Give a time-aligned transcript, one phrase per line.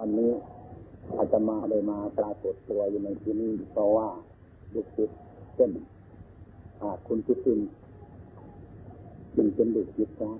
[0.00, 0.32] วันนี้
[1.16, 4.08] อาจจะมาได้มาปรากฏตัวอยู่ในที่นี้เพราะว่า
[4.74, 5.10] ดุจิต
[5.54, 5.70] เช่น
[7.06, 7.60] คุณพิจิน
[9.36, 10.32] จึงเป็นดุจิตนะ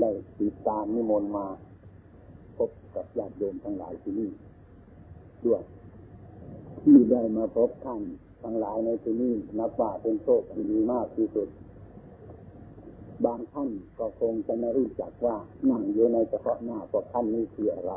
[0.00, 1.46] ได้ติดตามนิมนต์มา
[2.56, 4.30] พบกับญาติโยมทั้งหลายที่นี่
[5.44, 5.62] ด้วย
[6.82, 8.02] ที่ได้มาพบท่าน
[8.42, 11.48] ทั้งหลายในที่นี้นับว่าเป็นโชคที่ดีมากที่สุด
[13.24, 15.36] บางท่านก็คงจะไม่รู้จักว่า
[15.70, 17.94] นั่งอยู่ในเฉพาะหน้าพวกท่านนี้คืออะไร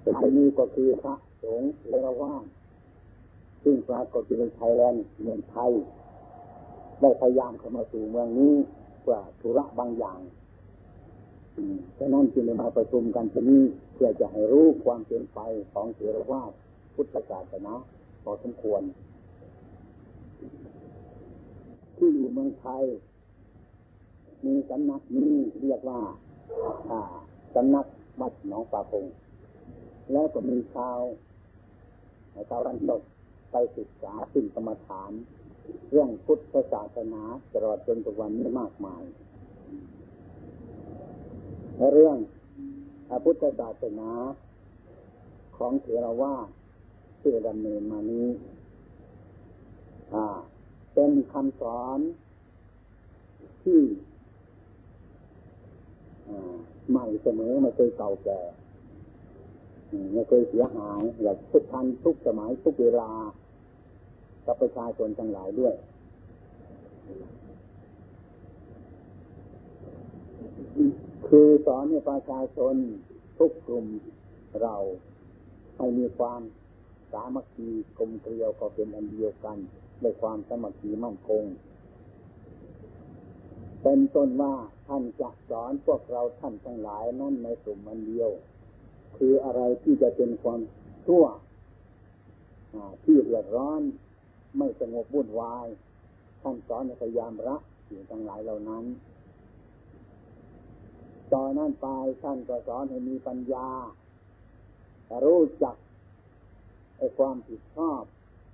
[0.00, 2.34] แต่ที่นี้ก็คือพระสงฆ์เถรวาท
[3.62, 5.70] ซึ่งปรากฏอยู่ในไทยแลนด์เมืองไทย
[7.00, 8.54] ได้พยายามเข้ามาสู่เมืองนี้
[9.00, 10.20] เพื่อธุระบางอย่าง
[11.98, 13.62] ฉะนั้นจึงมาประชุมกันที่นี้
[13.94, 15.38] เพื่อจะให้รู้ความเป็นไป
[15.72, 16.42] ของเถรวาท
[16.94, 17.74] พุทธศาสนา
[18.22, 18.82] พอสมควร
[21.96, 22.84] ที่อยู่เมืองไทย
[24.46, 26.00] มีสำนักนี้เรียกว่า
[27.54, 27.86] สำนัก
[28.20, 29.04] วัดหนองปลาพง
[30.12, 31.00] แล้วก็มีชาว
[32.48, 33.02] ชาวรันตก
[33.50, 35.10] ไปศึกษาสิ่งกรรมฐาน
[35.90, 39.02] เรื่องพุทธศาสนาตลอดจนถึงวันนี้มากมาย
[41.92, 42.16] เรื่อง
[43.24, 44.10] พุทธศาสนา
[45.56, 46.36] ของเถรวา
[47.20, 48.28] ที่ดำเนินมานี้
[50.94, 51.98] เป็นคำสอน
[53.62, 53.80] ที่
[56.90, 58.40] ใหม่เสมอไม่เคยเก่าแก่
[60.14, 63.10] ไม่เคยเสียหายอยาทุกทันทุกสมัยทุกเวลา
[64.46, 65.74] กับประชาชนทั้งหลายด้วย
[71.28, 72.74] คือสอนให้ประชาชน
[73.38, 73.86] ทุกกลุ่ม
[74.62, 74.76] เรา
[75.76, 76.40] ให้มีความ
[77.12, 79.58] สามัคคีกลมเกลียวก็เป็นอันเดียวกัน
[80.02, 81.44] ด้วยความสามัคคีมั่นคง
[83.82, 84.54] เป็นต้นว่า
[84.88, 88.30] ท่านจะสอนพวกเราท่านทั้งหลายนั่นในกลุ่มอันเดียว
[89.16, 90.60] คืออะไรที่จะเป็นความ
[91.06, 91.24] ชั่ว
[93.04, 93.82] ที่เดือดร้อน
[94.58, 95.66] ไม่สงบวุ่นวาย
[96.42, 98.84] ท่านสอนพยายามรักสิ่งทั้งหลายเหล่านั้น
[101.32, 101.86] ตอนนั้นไป
[102.22, 103.68] ท่านก็สอนให้มีปัญญา
[105.24, 105.76] รู้จัก
[106.98, 108.02] ไอ้ความผิดชอบ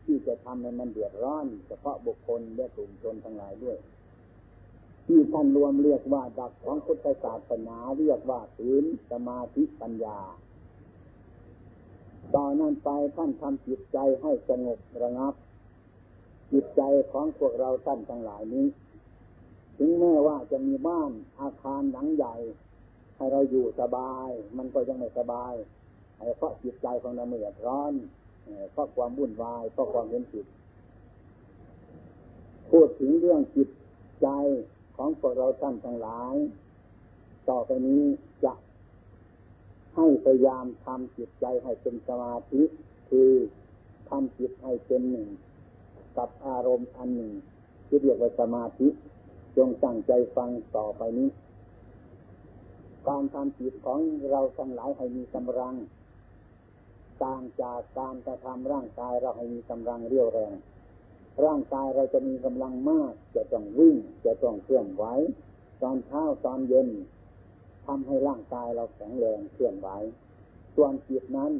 [0.04, 3.76] ที่จะทำให้มันเดือดร้อน เฉพาะบุคคลและกลุ่มชนทั้งหลายด้วย
[5.06, 10.18] ที่ท่านรวมเรียกว่าดักของพุทธศาสนาเรียกว่าศีลสมาธิปัญญา
[12.34, 15.34] ตอนนั้นไปท่านทำจิตใจให้สงบระงับ
[16.52, 18.66] จิตใจของพวกเราท่านทั้งหลายนี้
[19.78, 22.34] ถึงแม้ว่าจะมีบ้านอาคารหลังใหญ่
[23.16, 25.54] ให้เราอยู่สบาย มันก็ยังไม่สบาย
[26.36, 27.92] เพราะจิตใจของเราเมื่อร้อน
[28.72, 30.46] เพราะความวุ่นวายเพราะความเห็นผิด
[32.70, 33.68] พูดถึงเรื่องจิต
[34.22, 34.28] ใจ
[34.96, 36.36] ของพวกเราท่านทั้งหลาย
[37.48, 38.02] ต่อไปนี้
[38.44, 38.54] จะ
[39.96, 42.62] ให้พยายามทำจิตใจให้เป็นสมาธิ
[43.08, 43.30] คือ
[44.08, 45.28] ทำจิตให้เป็นหนึ่ง
[46.16, 47.32] กับอารมณ์อันหนึ่ง
[47.86, 48.88] ที่เรียกว่าสมาธิ
[49.56, 51.28] จงตั้งใจฟังต่อไปนี้
[53.08, 55.74] การทำจิตของเราทั้งหลายให้มีกำลัง
[57.22, 60.54] ต่างจากการกระทำร่างกายเราให้มีกำลังเรียวแรง
[61.44, 65.04] ร่างกายเราจะมีกำลังมาก จะต้องวิ่ง จะต้องเคลื่อนไหว
[65.82, 66.88] ตอนเช้าตอนเย็น
[67.86, 69.88] ทำให้ร่างกายเราแข็งแรงเคลื่อนไหว
[70.74, 71.52] ส่วนจิตนั้น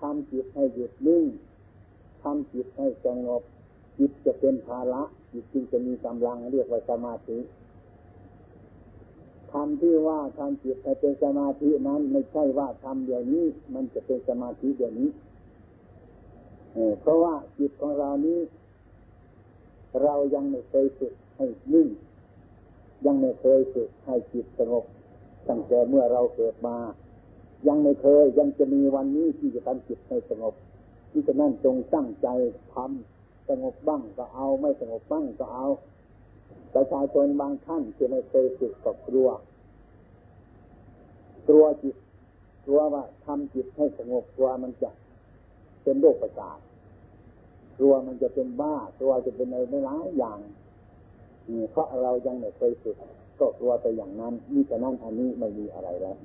[0.00, 1.24] ทำจิตให้หยุดนิ่ง
[2.22, 3.42] ทำจิตให้สงบ
[3.98, 7.38] จิตจะเป็นภาระจิตจึงจะมีกำลังเรียกว่าสมาธิ
[9.52, 13.44] ทำที่ว่าทำจิตให้เป็นสมาธินั้นไม่ใช่ว่าทำเดี๋ยวนี้
[13.74, 15.10] มันจะเป็นสมาธิเดี๋ยวนี้
[17.00, 18.38] เพราะว่าจิตของเรานี้
[20.02, 21.88] เรายังไม่เคยฝึกให้นิ่ง
[23.06, 24.84] ยังไม่เคยฝึกให้จิตสงบ
[25.48, 26.76] ตั้งแต่เมื่อเราเกิดมา
[27.68, 30.54] ยังไม่เคยยังจะมีวันนี้ที่จะทำจิตให้สงบ
[31.10, 32.28] ที่จะนั่นจงตั้งใจ
[32.74, 35.66] ทำสงบบ้างก็เอาไม่สงบบ้างก็เอา
[36.74, 39.28] ประชาชนบางท่านที่ไม่เคยฝึกกับกลัว
[41.48, 41.96] กลัวจิต
[42.64, 44.90] กลัวว่าทำจิตให้สงบกลัวมันจะ
[45.82, 46.58] เป็นโรคประสาท
[47.80, 50.38] กลัวมันจะเป็นบ้ากลัวจะเป็นอะไรไม่ร้ายอย่าง
[51.70, 52.96] เพราะเรายังไม่เคยฝึก
[53.40, 56.16] ก็กลัวไปอย่างนั้นนี่จะนั่นอันนี้ไม่มีอะไรแล้ว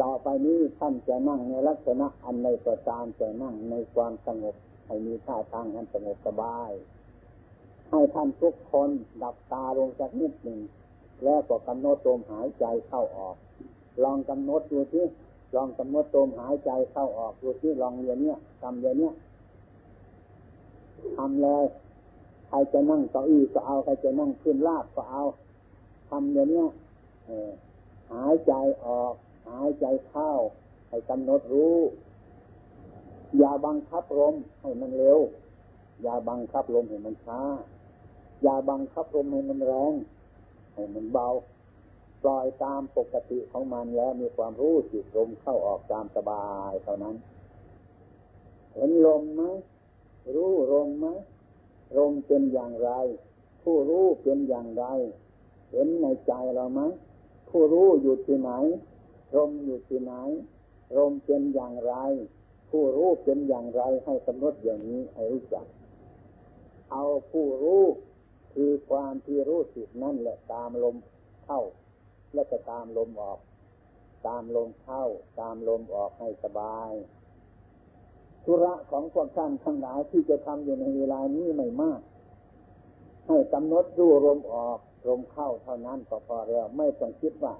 [0.00, 4.54] ต่อไปนี้ท่านจะนั่งในลักษณะอันในประจานจะนั่งในความสงบ
[4.86, 6.70] ให้มีท่าทางอันสงบสบาย
[7.90, 8.90] ให้ท่านทุกคน
[9.22, 10.60] ดับตาลงสักนิดหนึ่ง
[11.24, 13.36] แล้วก็กำหนดลมหายใจเข้าออก
[14.02, 15.06] ลองกำหนดดูที่
[15.54, 19.14] ลองกำหนดลมหายใจเข้าออกดูที่ลองเรียนเนี้ยทำเรียนเนี้ย
[21.16, 21.64] ทำเลย
[22.48, 25.22] ใครจะนั่งเก้าอี้ก็เอาใครจะนั่งขึ้นลาบก็เอา
[26.08, 26.64] ทำอย่างนี้
[28.12, 28.52] หายใจ
[28.84, 29.14] ออก
[29.48, 30.30] หายใจเข้า
[30.88, 31.76] ให้กำหนดรู้
[33.38, 35.18] อย่าบังคับลมให้มันเร็ว
[36.02, 37.40] อย่าบังคับลมให้มันช้า
[38.42, 39.92] อย่าบังคับลมให้มันแรง
[40.74, 41.28] ให้มันเบา
[42.22, 47.16] ปล่อยตามปกติของมันแล้วมีความรู้จิตลมเข้าออกตามสบายเท่านั้น
[48.74, 49.42] เห็นลมไหม
[50.34, 51.06] รู้ลมไหม
[51.98, 52.90] ลมเป็นอย่างไร
[53.62, 54.84] ผู้รู้เป็นอย่างไร
[55.70, 56.80] เห็นในใจเราไหม
[57.50, 58.52] ผู้รู้อยู่ที่ไหน
[59.36, 60.14] ลมอยู่ที่ไหน
[60.96, 61.94] ลมเป็นอย่างไร
[62.70, 65.66] ผู้รู้เป็นอย่างไรให้กำหนดอย่างนี้ให้รู้จัก
[66.92, 67.82] เอาผู้รู้
[68.52, 70.96] คือความที่รู้สึกนั่นแหละตามลม
[71.44, 71.60] เข้า
[72.34, 73.38] และจะตามลมออก
[74.26, 75.04] ตามลมเข้า
[75.40, 76.92] ตามลมออกให้สบาย
[78.44, 82.00] ธุระของพวกท่านทั้งหลายที่จะทำอยู่ในเวลานี้ไม่มาก
[83.26, 84.78] ให้กำหนดรู้ลมออก
[85.08, 87.54] ลมเข้าเท่านั้นก็พอแล้วไม่ต้องคิดว่า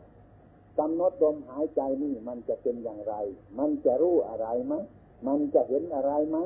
[0.79, 3.15] กำหนดลมหายใจนี่มันจะเป็นอย่างไร
[3.59, 4.75] มันจะรู้อะไรไหม
[5.27, 6.39] มันจะเห็นอะไรไหม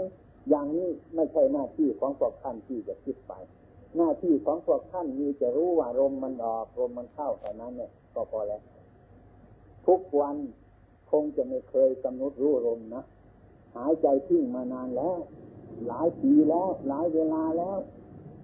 [0.51, 3.33] อย่างนี้ไม่ใช่หน้าที่ของพวกท่านที่จะคิดไป
[3.97, 8.63] หน้าที่ของพวกท่านมีจะรู้ว่าลมมันออกลมมันเข้าเท่านั้นเนี่ยก็พอแล้ว
[9.87, 10.37] ทุกวัน
[11.11, 13.03] คงจะไม่เคยกำหนดรู้ลมนะ
[13.77, 15.19] หายใจทิ้งมานานแล้ว
[15.87, 17.79] หลายปีแล้ว หลายเวลาแล้ว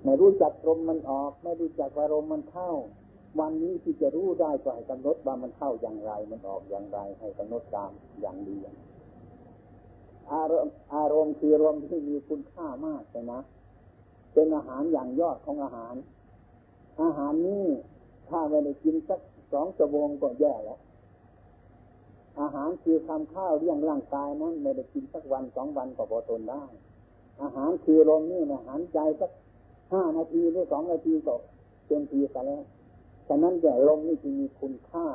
[0.05, 2.71] ไม่รู้จักลมมันออก ไม่รู้จักว่าลมมันเข้า
[3.41, 7.91] วันนี้ที่จะรู้ได้ก็ให้กำหนดว่ามันเข้าอย่างไร มันออกอย่างไร ให้กำหนดตาม
[8.21, 8.57] อย่างดี
[10.33, 13.41] อารมณ์อารมณ์คืออารมณ์ที่มีคุณค่ามากเลยนะ
[14.35, 15.95] เป็นอาหารอย่างยอดของอาหาร
[17.03, 17.67] อาหารนี้
[18.29, 19.21] ถ้าไม่ได้กินสัก
[19.53, 20.79] สองชั่วโมงก็แย่แล้ว
[22.41, 26.65] อาหารคือคำข้าวเลี้ยงร่างกายนั้นไม่ได้กินสักวันสองวันก็พอทนได้
[27.43, 29.31] อาหารคือลมนี่นะหันใจสัก
[29.93, 31.35] ห้านาทีหรือสองนาทีก็
[31.87, 32.63] เต็มทีกันแล้ว
[33.29, 35.07] ฉะนั้นแต่ลมนี่จึงมีคุณค่า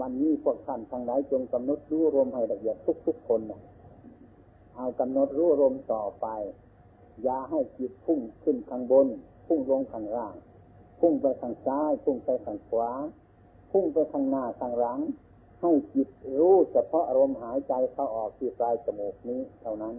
[0.00, 2.76] วันนี้พวกท่านทั้งหลายจงกำหนดรู้ลมให้ละเอียด
[3.06, 3.60] ทุกๆคนนะ
[4.76, 6.26] เอากำหนดรู้ลมต่อไป
[7.22, 9.06] อย่าให้จิตพุ่งขึ้นข้างบน
[9.46, 10.34] พุ่งลงข้างล่าง
[11.00, 12.90] พุ่งไปข้างซ้าย พุ่งไปข้างขวา
[13.70, 15.00] พุ่งไปข้างหน้าข้างหลัง
[15.60, 16.08] ให้จิต
[16.38, 19.94] รู้เฉพาะอารมณ์หายใจเข้าออกที่ปลายจมูกนี้เท่านั้น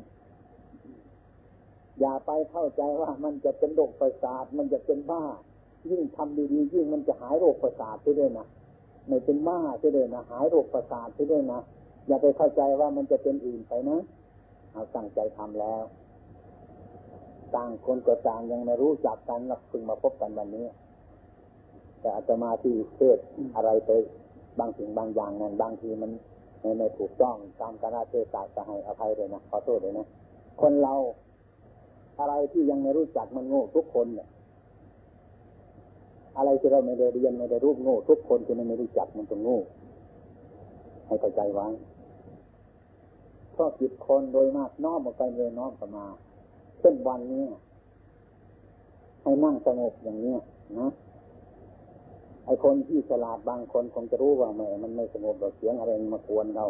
[1.99, 5.23] อย่าไปเข้าใจว่ามันจะเป็นโรคประสาทมันจะเป็นบ้า
[5.89, 8.45] ยิ่งทำดีๆยิ่งมันจะหายโรคประสาทไปด้วยนะ
[9.07, 11.59] ไม่เป็นบ้าไปด้วยนะหายโรคประสาทไปด้วยนะ
[12.07, 13.97] อย่าไปเข้าใจว่ามันจะเป็นอื่นไปนะ
[14.71, 15.83] เอาตั้งใจทำแล้ว
[17.55, 20.65] ต่างคนก็ต่างยังไม่รู้จักกันหลักพึงมาพบกันวันนี้
[21.99, 23.17] แต่อาจจะมาที่เทศ
[23.55, 23.89] อะไรไป
[24.59, 26.11] บางสิ่งบางอย่างนั้นบางทีมัน
[26.77, 30.07] ไม่ถูกต้องตามกาลเทศะจะให้อภัยเลยนะขอโทษเลยนะ
[30.61, 30.93] คนเรา
[32.19, 34.27] อะไรที่ยังไม่รู้จักมันโง่ทุกคนเนี่ย
[36.37, 39.59] อะไรที่เราไม่ได้เรียนไม่ได้รู้โง่ทุกคนที่มันไม่รู้จักมันต้องโง่
[41.07, 41.67] ให้เข้าใจไว้
[43.51, 46.05] เพราะจิตคนโดยมากน้อมออกไปเลยน้อมกมา
[46.79, 47.43] เช่นวันนี้
[49.21, 50.33] ให้นั่งสงบอย่างนี้
[50.79, 50.87] นะ
[52.47, 56.65] ไอคนที่ฉลาดบางคนคงจะรู้ว่าแม่มันไม่สงบเราเสียงอะไรมันมากวนเรา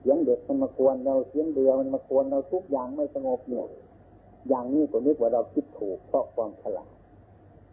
[0.00, 3.64] เสียงเด็กมันมากวนเราเสียงเดือมันมากวนเราทุกอย่างไม่สงบเนี่ย
[4.48, 6.92] อย่างนี้ผมนึกว่าเราคิดถูกเพราะความฉลาด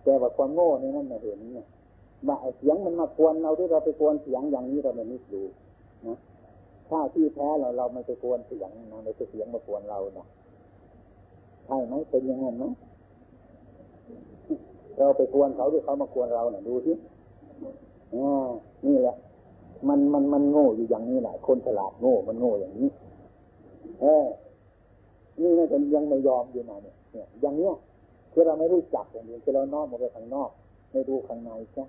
[0.03, 1.67] แต่ว่าความโง่นี่นั่นไม่เห็นเนี่ย
[2.27, 5.41] ว่าไอเสียงมันมากวนเราที่เราไปกวนเสียงอย่างนี้เราไม่นึกดู
[6.07, 6.17] นะ
[6.89, 10.25] ถ้าที่แท้เราเราไม่ไปกวนเสียงนะไม่ใช่เสียงมากวนเรานะ
[11.65, 12.65] ใช่ไหมเป็นยังไงไหม
[14.97, 16.95] เราไปกวนเขาหรือเขามากวนเราเนี่ยดูที่
[18.85, 19.15] นี่แหละ
[19.87, 22.89] มันมันมันโง่อยู่อย่างนี้แหละคนฉลาดโง่มันโง่อย่างนี้
[24.01, 24.25] เออ
[25.41, 27.73] นี่น่าจะยังไม่ยอมอยู่นะเนี่ยเนี่ย อย่างเนี้ย
[28.33, 30.49] คือเราไม่รู้จักอย่างนี้คือเรานอกมาไปข้างนอก
[30.91, 31.85] ไม่ดูข้างในใช่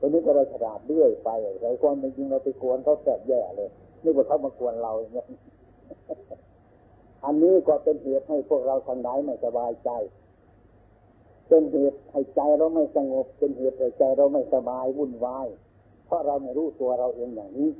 [0.00, 1.28] ตอนนี้ก็เราฉลาดเรื่อยไป
[1.60, 3.68] ไรความจริงเราไปกวนเขาแสบแย่เลย
[4.02, 5.26] นี่ว่าเขามากวนเราอย่างเงี้ย
[7.24, 9.90] อันนี้ก็เป็นเหตุให้พวกเราทางไหนไม่สบายใจ
[11.48, 15.46] เป็นเหตุให้ใจเราไม่สงบ เป็นเหตุให้ใจเราไม่สบายวุ่นวาย
[16.06, 17.70] เพราะเราไม่รู้ตัวเราเองอย่างนี้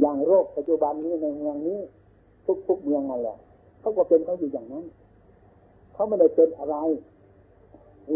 [0.00, 1.80] อย่างโรคปัจจุบันนี้ในเมืองนี้
[2.68, 3.38] ทุกๆเมืองนั่นแหละ
[3.80, 4.84] เขาก็เป็นเขาอยู่อย่างนั้น
[5.94, 6.76] เขาไม่ได้เป็นอะไร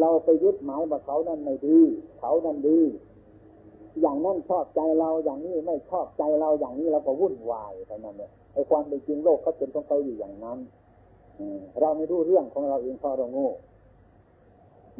[0.01, 1.79] เราไปยึดหมายว่าเขานั้นไม่ดี
[2.19, 2.81] เขานั้นดี
[4.01, 10.59] อย่างนั้นชอบใจเราอย่างนี้ไม่ชอบใจเราอย่างนี้เราก็วุ่นวายเท่านั้นเนี่ยไอ้ความเป็นจริงโลกเขาเป็นของเขาอยู่อย่างนั้น
[11.81, 13.51] เราไม่รู้เรื่องของเราเองเพราะเราโง่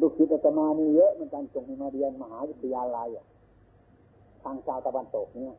[0.01, 3.09] ลูกศิษย์อาตมามีเยอะเหมือนกันส่งมาเรียนมหาวิทยาลัย
[4.43, 5.55] ทางชาวตะวันตกเนี่ย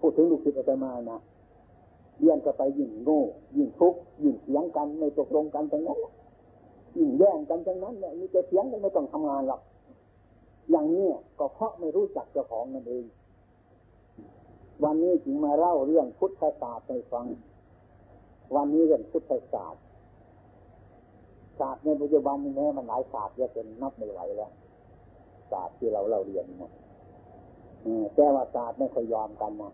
[0.00, 1.18] พูดถึงลูกศิษย์อาตมานะ
[2.20, 3.22] เรียนก็ไปยิ่งโง่
[3.56, 5.98] ยิ่งทุกข์ยิ่งเสียงกันไม่ตกลงกันทั้งนั้น
[6.96, 9.60] ยิ่งแย่งกันทั้งนั้นเนี่ยมีแต่เสียงกันไม่ต้องทำงานหรอก
[10.70, 11.06] อย่างนี้
[11.38, 13.04] ก็เพราะไม่รู้จักเจ้าของงนั่นเอง
[14.84, 17.26] วันนี้จึงมาเล่าเรื่องพุทธศาสตร์ให้ฟัง
[18.54, 19.82] วันนี้เรื่องพุทธศาสตร์
[21.60, 24.50] ศาสตร์ในปัจจุบันนี้แม้มันหลายศาสตร์เยอะจนนับไม่ไหวแล้ว
[25.50, 26.72] ศาสตร์ที่เราเราเรียนนะ
[28.14, 29.72] แต่ว่าศาสตร์ไม่ค่อยยอมกันนะ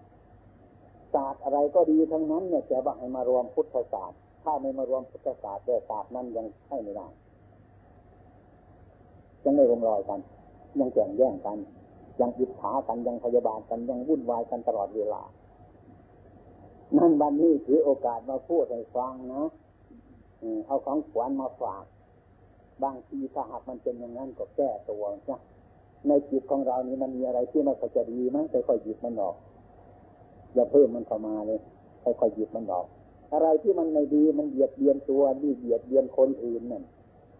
[1.14, 7.06] ศาสตร์อะไรก็ดีทั้งนั้นเนี่ยแต่ว่าให้มารวมพุทธศาสตร์ ถ้าไม่มารวมพุทธศาสตร์แต่ศาสตร์นั้นยังใช่ไม่ได้
[9.44, 10.20] ยังไม่ลงรอยกัน
[10.78, 11.58] ยังแข่งแย่งกัน
[12.20, 15.22] ยังอิจฉากันยังพยาบาลกันยังวุ่นวายกันตลอดเวลา
[16.98, 19.42] นั่นวันนี้ถือโอกาสมาพูดให้ฟังนะ
[20.66, 21.84] เอาของขวัญมาฝาก
[22.82, 25.36] บางทีถ้าหากมันเป็นอย่างนั้นก็แก้ตัวจ้ะ
[26.08, 29.36] ในจิตของเรานี้มันมีอะไรที่ม่ค่อจะดีมั้งค่อยๆหยิบมันออก
[30.54, 31.60] อย่าเพิ่มมันเข้ามาเลย
[32.02, 32.86] ค่อยๆหยิบมันออก
[33.32, 36.84] อะไรที่มันไม่ดีมันเบียดเบียนตัวนี่เบียดเบียนคนอื่นนั่น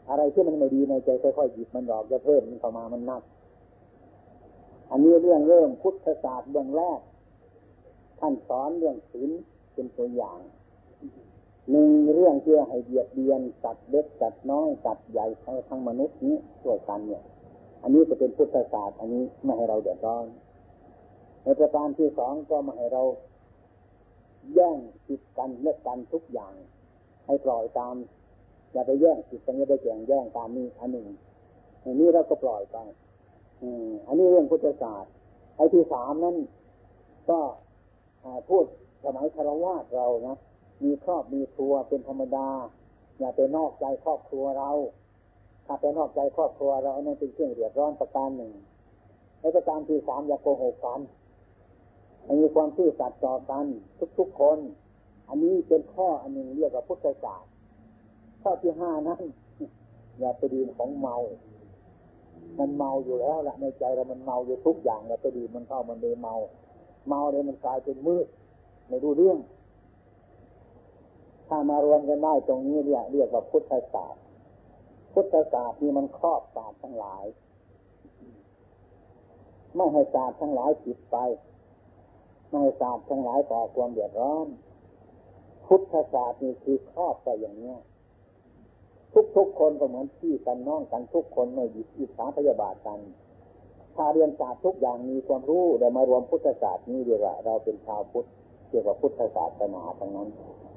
[0.09, 3.23] อะไรที่มันไม่ดีในใจค่อยๆหยิบมันออกอย่าเพิ่มมันเข้ามามันนัก
[4.91, 7.01] อันนี้เรื่องเริ่มพุทธศาสตร์เรื่องแรก
[8.21, 9.31] ท่านสอนเรื่องศีล
[9.75, 10.39] เป็นตัวอย่าง
[11.71, 15.27] หนึ่งเรื่องเพื่อให้เบียดเบียนสัตว์เล็กสัตว์น้อยสัตว์ใหญ่
[15.69, 17.23] ทั้งมนุษย์นี้ช่วยกันเนี่ย
[17.83, 20.27] อันนี้จะเป็นพุทธศาสตร์อันนี้ไม่ให้เราเดือดร้อน
[21.43, 23.03] ในประการที่สองก็มาให้เรา
[24.55, 24.79] แย่ง
[25.09, 26.53] จิตกันเลิกกันทุกอย่าง
[27.27, 27.95] ให้ปล่อยตาม
[28.73, 31.07] อย่าไปแย่งจิตกันอย่าไปแย่งแย่งตามนี้อันหนึ่ง
[31.85, 32.77] อันนี้เราก็ปล่อยไป
[33.63, 35.13] อืมอันนี้เรื่องพุทธศาสตร์
[35.57, 36.37] ไอ้ที่สามนั้น
[37.31, 37.39] ก็
[38.49, 38.65] พูด
[39.05, 40.37] สมัยคารวะเรานะ
[40.85, 42.49] มีครอบมีครัวเป็นธรรมดา
[43.19, 44.71] อย่าไปนอกใจครอบครัวเรา
[45.67, 48.53] ถ้าไปนอกใจครอบครัวเรานั่นเป็นเครื่องเดือดร้อนประการหนึ่ง
[49.41, 51.01] ในประการที่สามอย่าโกหกกัน
[52.25, 53.65] ให้มีความซื่อสัตย์ต่อกัน
[54.19, 54.59] ทุกๆคน
[55.29, 57.53] อันนี้เป็นข้ออันหนึ่งเรียกว่าพุทธศาสตร์
[58.43, 59.23] ข้อที่ห้านั้น
[60.21, 61.17] อย่าไปดื่มของเมา
[62.59, 66.35] มันเมาอยู่แล้วละในใจเรามันเมาอยู่ทุกอย่างเราไปดื่มมันเข้ามันเลยเมา
[67.09, 68.27] เมาเลยมันกลายเป็นมืด
[68.89, 69.39] ไม่รู้เรื่อง
[71.55, 74.23] ถ้ามารวมกันได้ตรงนี้เรียกเรียกว่าพุทธศาสตร์
[75.13, 77.25] พุทธศาสตร์นี่มันครอบศาสตร์ทั้งหลาย
[79.77, 81.17] ไม่ให้ศาสตร์ทั้งหลายผิดไป
[82.49, 84.47] ไม่ให้ศาสตร์ทั้งหลายก่อความเดือดร้อน
[85.67, 87.79] พุทธศาสตร์นี่คือครอบไปอย่างเนี้ย
[89.37, 92.99] ทุกๆคนก็เหมือนพี่กันน้องกันทุกคนไม่หยิบอิจฉาพยาบาทกัน
[93.97, 98.29] ถ้าเรียนศาสตร์ทุกอย่างมีความรู้แต่มารวมพุทธศาสตร์นี้เดียวเราเป็นชาวพุทธ
[98.69, 100.31] เกี่ยวกับพุทธศาสนาทั้งนั้น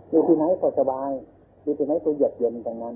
[0.09, 1.11] อยู่ที่ไหนก็สบาย
[1.63, 2.95] อยู่ที่ไหนก็เยือกเย็นดังนั้น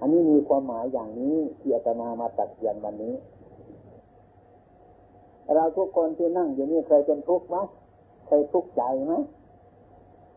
[0.00, 3.14] อันนี้มีความหมายอย่างนี้ที่อาตมามาตัดเยียนวันนี้
[5.54, 7.56] เราทุกคนที่นั่งอยู่นี่เคยเป็นทุกข์ไหม
[8.26, 9.14] เคยทุกข์ใจไหม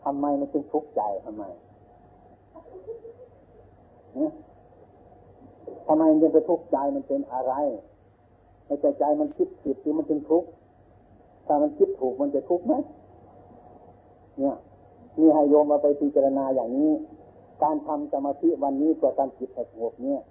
[0.03, 1.43] ทำไมมันจึงทุกข์ใจทำไม
[5.87, 7.53] ทำไมมันจะไปทุกข์ใจมันเป็นอะไร
[8.65, 10.47] ในใจใจมันคิดผิดหรือมันจึงทุกข์
[11.45, 12.73] ถ้ามันคิดถูกมันจะทุกข์ไหม
[14.39, 14.55] เนี่ย
[15.19, 16.91] นี่ให้โยมมาไปพิจารณาอย่างนี้
[17.63, 20.21] การทำสมาธิวันนี้ตัวการจิตสงบเนี่ย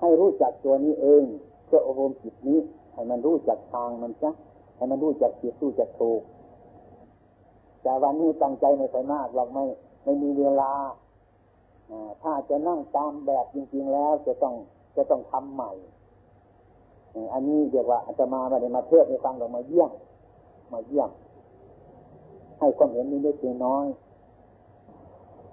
[0.00, 1.22] ให้รู้จักตัวนี้เอง
[1.66, 2.58] เพื่ออบรมจิตนี้
[2.94, 4.30] ให้มันรู้จักทางมันซะ
[4.76, 6.22] ให้มันรู้จักจิตรู้จักถูก
[7.82, 9.64] แต่วันนี้ตั้งใจไม่ใช่มากหรอกไม่
[10.04, 10.72] ไม่มีเวลา
[12.22, 14.54] ถ้าจะนั่งตามแบบจริง ๆ แล้วจะต้อง
[14.96, 15.72] จะต้องทำใหม่
[17.32, 19.90] อันนี้เรียกว่าอาจะมามาในมาเทศในฟังเรามาเยี่ยม
[20.72, 21.10] มาเยี่ยม
[22.62, 23.86] ให้ความเห็นนี้เล็กน้อย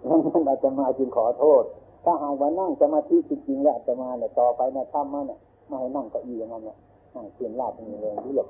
[0.09, 1.63] นั่นอาจจะมาจึงขอโทษ
[2.03, 6.77] ถ้าหากว่านั่งสมาธิจริงๆแล้วจะมาเนี่ยต่อไปนะทำมาเนี่ยไม่ให้นั่งเก้าอี้อย่างนั้นเนี่ย
[7.15, 8.47] นั่งเพียนลาดมีเลยเรียบ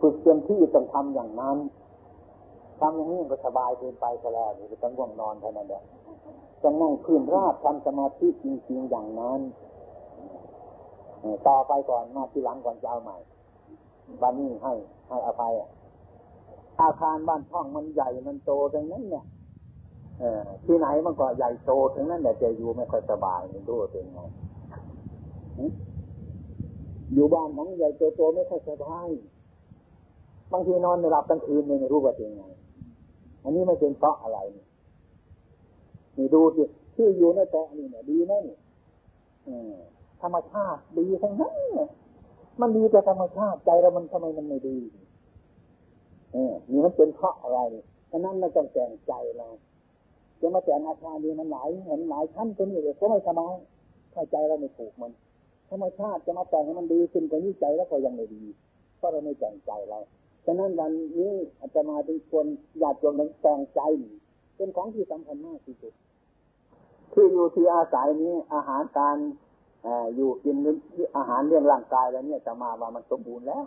[0.00, 1.56] ฝึกเต็มที่ต้องทำอย่างนั้น
[2.80, 5.82] ทำอย่างนี้ก็สบายเกินไปก็แล้วนี่ต้องง่วงนอนเท่านั้นแหละ
[6.62, 9.40] จะนั่งพื้นราบทำสมาธิจริง ๆอย่างนั้น
[11.48, 13.16] ต่อไปก่อนมาทีหลังก่อนจะเอาใหม่
[14.22, 14.72] วันนี้ให้
[15.08, 15.62] ให้อภัยอ
[16.80, 19.24] อาคารบ้านช่องมันใหญ่มันโตดังนั้นเนี่ย
[20.18, 24.20] เออที่ไหนมันก็ใหญ่โตถึงนั้นแต่จะอยู่ไม่ค่อยสบายไม่รู้เป็นไง
[27.14, 29.08] อยู่บ้านนั้นใหญ่โตโตไม่ค่อยสบาย
[30.52, 32.44] บางทีนอนไม่หลับกลางคืนไม่รู้ว่าเป็นไง
[33.42, 34.38] อันนี้ไม่เป็นเพราะอะไร
[36.16, 36.62] นี่ดูสิ
[36.94, 38.56] ที่อยู่ในเกาะนี่เนี่ยดีนะนี่
[40.22, 41.88] ธรรมชาติดีทั้งนั้นเนี่ย
[42.60, 44.78] มันดีแต่ธรรมชาติใจเรามันทำไมมันไม่ดี
[46.32, 47.60] เออนี่มันเป็นเพราะอะไร
[48.10, 49.48] ฉะนั้นเราต้องแต่งใจเรา
[50.40, 53.54] จะมาแต่งอาคารดีมันหลายเห็นหลายชั้นตัวนี้เลยก็ไม่สบาย
[54.12, 55.12] ถ้าใจเราไม่ถูกมัน
[55.68, 58.44] ธรรมชาติจะมาแต่งให้มันดีขึ้นกว่านี้ใจแล้วก็ยังไม่ดี
[58.96, 59.98] เพราะเราไม่แต่งใจเรา
[60.46, 62.46] ฉะนั้นวันนี้อาจจะมาเป็นคน
[62.80, 63.80] อยากจงแต่งใจ
[64.56, 65.92] เป็นของที่สำคัญมากที่สุด
[67.12, 69.16] ที่อยู่ที่อาศัยนี้อาหารการ
[70.16, 70.56] อยู่กิน
[71.16, 73.64] อาหารเลี้ยงร่างกายแล้วเนี่ยจะมาว่ามันสมบูรณ์แล้ว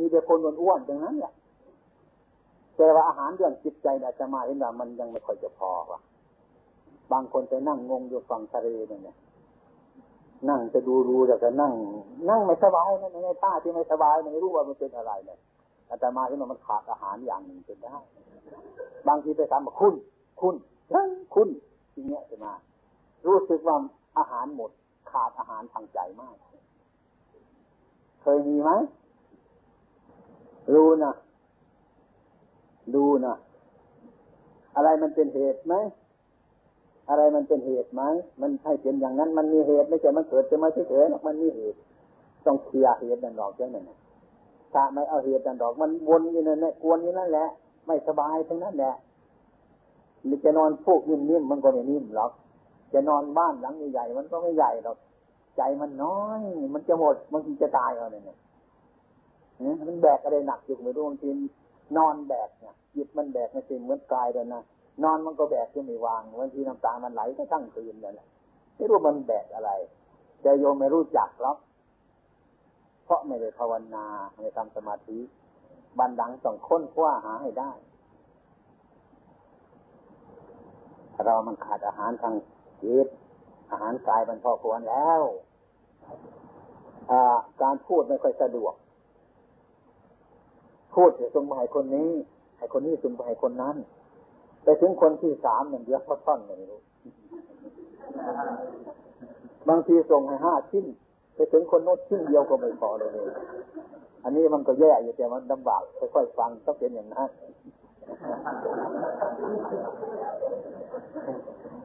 [0.00, 1.32] มีแต่คนอ้วนๆอย่างนั้นแหละ
[2.76, 6.00] แต่ว่าอาหารเรื่องจิตใจอาจะมาเห็นว่ามันยังไม่ค่อยจะพอว่ะ
[7.12, 9.16] บางคนไปนั่งงงอยู่ฝั่งทะเลเนี่ย
[10.48, 11.72] นั่งจะดูดูแต่จะนั่ง
[12.30, 15.38] นั่งไม่สบายนะในท่าที่ไม่สบายไม่รู้ว่ามันเป็นอะไรเนี่ย
[15.90, 17.96] อาตมาที่มันขาดอาหารอย่างหนึ่งเป็นได้
[19.08, 19.94] บางทีไปถามว่าคุณ
[20.40, 20.54] คุณ
[21.34, 21.48] คุณ
[21.92, 22.52] ทีเนี้ยจะมา
[23.26, 23.76] รู้สึกว่า
[24.18, 24.70] อาหารหมด
[25.10, 26.34] ขาดอาหารทางใจมาก
[28.22, 28.70] เคยมีไหม
[30.74, 31.12] รู้นะ
[32.94, 33.34] ดูนะ
[34.76, 35.74] อะไรมันเป็นเหตุไหม
[37.08, 38.02] อะไรมันเป็นเหตุไหม
[38.40, 41.78] มันใช่เป็นอย่างนั้น มันมีเหตุไม่ใช่มันเกิดจะมาเฉยๆมันมีเหตุ
[42.46, 43.76] ต้องเคลียร์เหตุนั่นหรอกใช่ไหม
[44.72, 47.46] ถ้าไม่เอาเหตุนั่นหรอก มันวนอยู่นั่นแหละกวนอยู่นั่นแหละ
[47.86, 48.94] ไม่สบายทั้งนั้นแหละ
[50.28, 52.32] มันจะนอนพวกนิ่มๆมันก็ไม่นิ่มหรอก
[52.92, 54.96] จะนอนบ้านหลังใหญ่ๆมันก็ไม่ใหญ่หรอก
[55.56, 56.40] ใจมันน้อย
[56.74, 58.38] มันจะหมดมันจะตายเอาเนี่ย
[59.88, 61.30] มันแบกอะไรหนักอยู่ไม่รู้บางที
[61.96, 64.62] นอนแบกเนี่ยจิตมันแบกในสิ่งเหมือนกายเลยนะ
[65.04, 68.28] นอนมันก็แบกที่ไม่วางบางทีน้ำตามันไหลก็ทั้งคืนเลยแหละ
[68.76, 69.70] ไม่รู้มันแบกอะไร
[70.42, 71.56] แต่โยมไม่รู้จักหรอก
[73.04, 75.18] เพราะไม่ได้ภาวนาไม่ทำสมาธิ
[75.98, 77.72] บันดังต้องค้นคว้าหาให้ได้
[81.24, 82.34] เรามันขาดอาหารทาง
[82.82, 83.08] จิต
[83.70, 85.22] อาหารกายมันพอควรแล้ว
[87.62, 88.74] การพูดไม่ค่อยสะดวก
[90.94, 92.10] พูดส่งไปคนนี้
[92.56, 93.76] ให้คนนี้ส่งไปคนนั้น
[94.64, 96.80] ไปถึงคนที่สามหนึ่งเดียวเขาท่อนไม่รู้
[99.68, 100.86] บางทีส่งให้ห้าชิ้น
[101.34, 103.10] ไปถึงคนโน้นชิ้นเดียวก็ไม่พอเลย
[104.24, 105.82] อันนี้มันก็แย่อยู่แต่มันลำบาก
[106.14, 107.30] ค่อยๆฟังต้องเป็นอย่างนั้น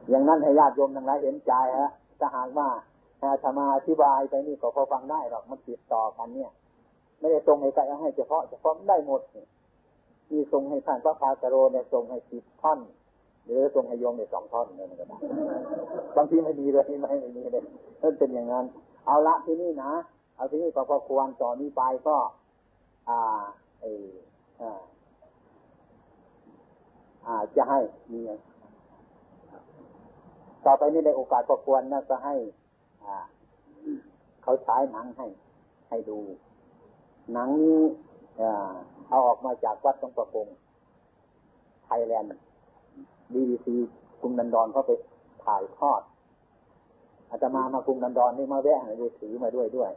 [0.08, 2.68] อย่างนั้นให้ญาติโยมทั้งหลายเห็นใจฮะถ้าหากว่า
[3.42, 6.50] ธรรมาอธิบายไปนี่ก็พอฟังได้หรอกมันติดต่อกันเนี่ย
[7.20, 9.20] ไม่ได้ตรงให้ใครให้เฉพาะเฉพาะได้หมด
[10.28, 12.78] ที่ทรงให้ท่านพระพาสโรเนี่ยทรงให้สิบท่อน
[13.44, 15.18] หรือทรงให้โยมในสองท่อนเนี่ยมันก็ได้
[16.16, 17.64] บางทีไม่มีเลยไม่ไม่มีเลย
[18.02, 18.64] นั่นเป็นอย่างนั้น
[19.06, 19.92] เอาละที่นี่นะ
[20.36, 22.16] เอาที่นี่ก็พอควรต่อนนี้ไปก็
[23.08, 23.20] อ่า
[23.82, 23.86] เอ
[24.60, 24.80] อ่า
[27.26, 27.80] อ่าจะให้
[28.12, 28.20] มี
[30.64, 32.34] ต่อไปนี้ในโอกาสพอควรนะก็ให้
[33.04, 33.16] อ่า
[34.42, 35.26] เขาใช้หนังให้
[35.88, 36.18] ให้ดู
[37.32, 37.80] หนังนี้
[38.40, 38.48] อ่
[39.08, 40.46] เอาออกมาจากวัดตรงประพง
[41.84, 42.30] ไทยแลนด์
[43.32, 43.74] บีบีซี
[44.20, 44.92] กรุงดันดอนเขาไป
[45.44, 46.02] ถ่ายทอด
[47.28, 49.90] อาจจะมามากรุงดันดอนนี่มาแวะเลยถือมาด้วยด้วย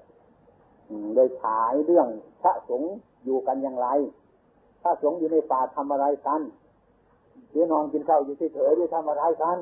[1.15, 2.07] โดยฉายเรื่อง
[2.41, 2.93] พระสงฆ์
[3.25, 3.87] อยู่กันอย่างไร
[4.83, 6.41] พระสงฆ์อยู่ในป่าทำอะไรกัน
[7.49, 9.57] หรือนอนกินข้าวอยู่ที่เถอหรือทำอะไรกัน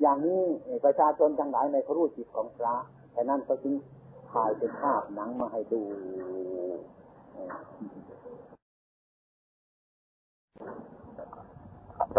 [0.00, 0.42] อย่างนี้
[0.84, 2.74] ประชาชนทั้งหลายในพระรูจิตของพระ
[3.12, 3.74] แต่นั้นเขาจึง
[4.34, 5.82] ถ่ายเป็นภาพหนังมาให้ดู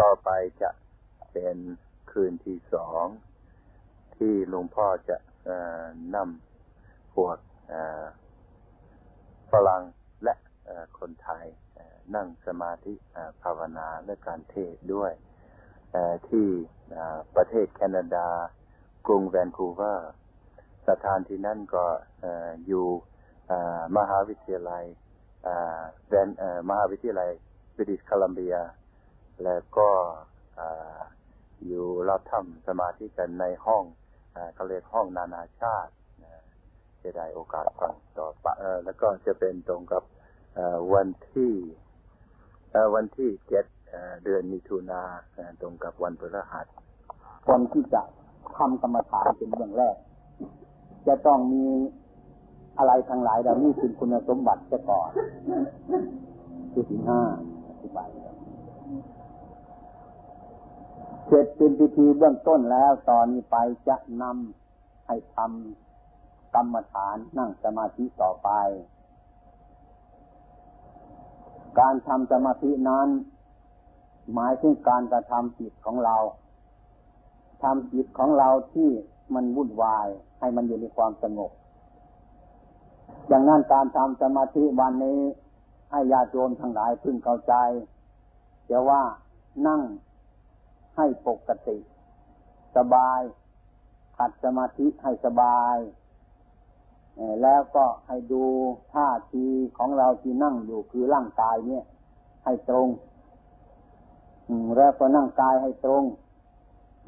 [0.00, 0.30] ต่อไป
[0.62, 0.70] จะ
[1.32, 1.56] เป็น
[2.10, 3.04] คืนที่สอง
[4.16, 5.16] ที่หลวงพ่อจะ
[6.14, 7.36] นำพวก
[9.50, 9.82] ฝรั่ง
[10.24, 10.34] และ
[10.98, 11.44] คนไทย
[12.14, 12.94] นั่งสมาธิ
[13.42, 15.12] ภาวนาและการเทศด้วย
[16.28, 16.48] ที่
[17.36, 18.28] ประเทศแคนาดา
[19.06, 20.10] กรุงแวนคูเวอร์
[20.88, 21.84] สถานที่นั่นก็
[22.66, 22.86] อยู่
[23.96, 24.84] มหาวิทยาลัย
[26.08, 26.28] แวน
[26.68, 27.30] มหาวิทยาลัย
[27.76, 28.56] บริติชโคลัมเบีย
[29.44, 29.88] แล้วก็
[31.66, 33.84] อยู่เราทำสมาธิกันในห้อง
[34.54, 35.92] เขาเรียกห้องนานาชาติ
[37.02, 40.02] จะได้โอกาสฟังต่อปะแล้วก็จะเป็นตรงกับ
[40.94, 41.54] วันที่
[42.94, 43.64] วันที่เจ็ด
[44.24, 45.02] เดือนมิถุนา
[45.60, 46.66] ตรงกับวันพฤหัส
[47.46, 48.02] คนที่จะ
[48.56, 49.96] ทำกรรมฐานเป็นเรื่องแรก
[51.06, 51.64] จะต้องมี
[52.78, 55.10] อะไรทั้งหลายเหล่านี้เป็นคุณสมบัติจะก่อน
[56.72, 57.20] คือสิห้า
[57.68, 58.08] อธิบาย
[61.26, 63.56] เสร็จเป็นพิธีเบื้องต้นแล้วตอนนี้ไป
[63.88, 68.50] จะนำให้ทำกรรมฐานนั่งสมาธิต่อไป
[71.80, 73.08] การทำสมาธินั้น
[74.34, 76.16] หมายถึงการกระทำจิตของเรา
[77.62, 78.90] ทำจิตของเราที่
[79.34, 80.08] มันวุ่นวาย
[80.40, 81.50] ให้มันอยู่ในความสงบ
[83.28, 85.20] อย่างนั้นการทำสมาธิวันนี้
[85.90, 87.54] ให้ญาติโยมทั้งหลายพึงเข้าใจ
[88.66, 89.02] เดี๋ยวว่า
[89.66, 89.80] นั่ง
[90.96, 91.78] ให้ปกติ
[92.76, 93.20] สบาย
[94.16, 95.76] ขัดสมาธิให้สบาย
[97.42, 98.44] แล้วก็ให้ดู
[98.92, 99.46] ท่าที
[99.78, 101.84] ของเราที่นั่งอยู่คือร่างกายเนี่ย
[102.44, 102.88] ให้ตรง
[104.76, 106.02] แล้วก็นั่งกายให้ตรง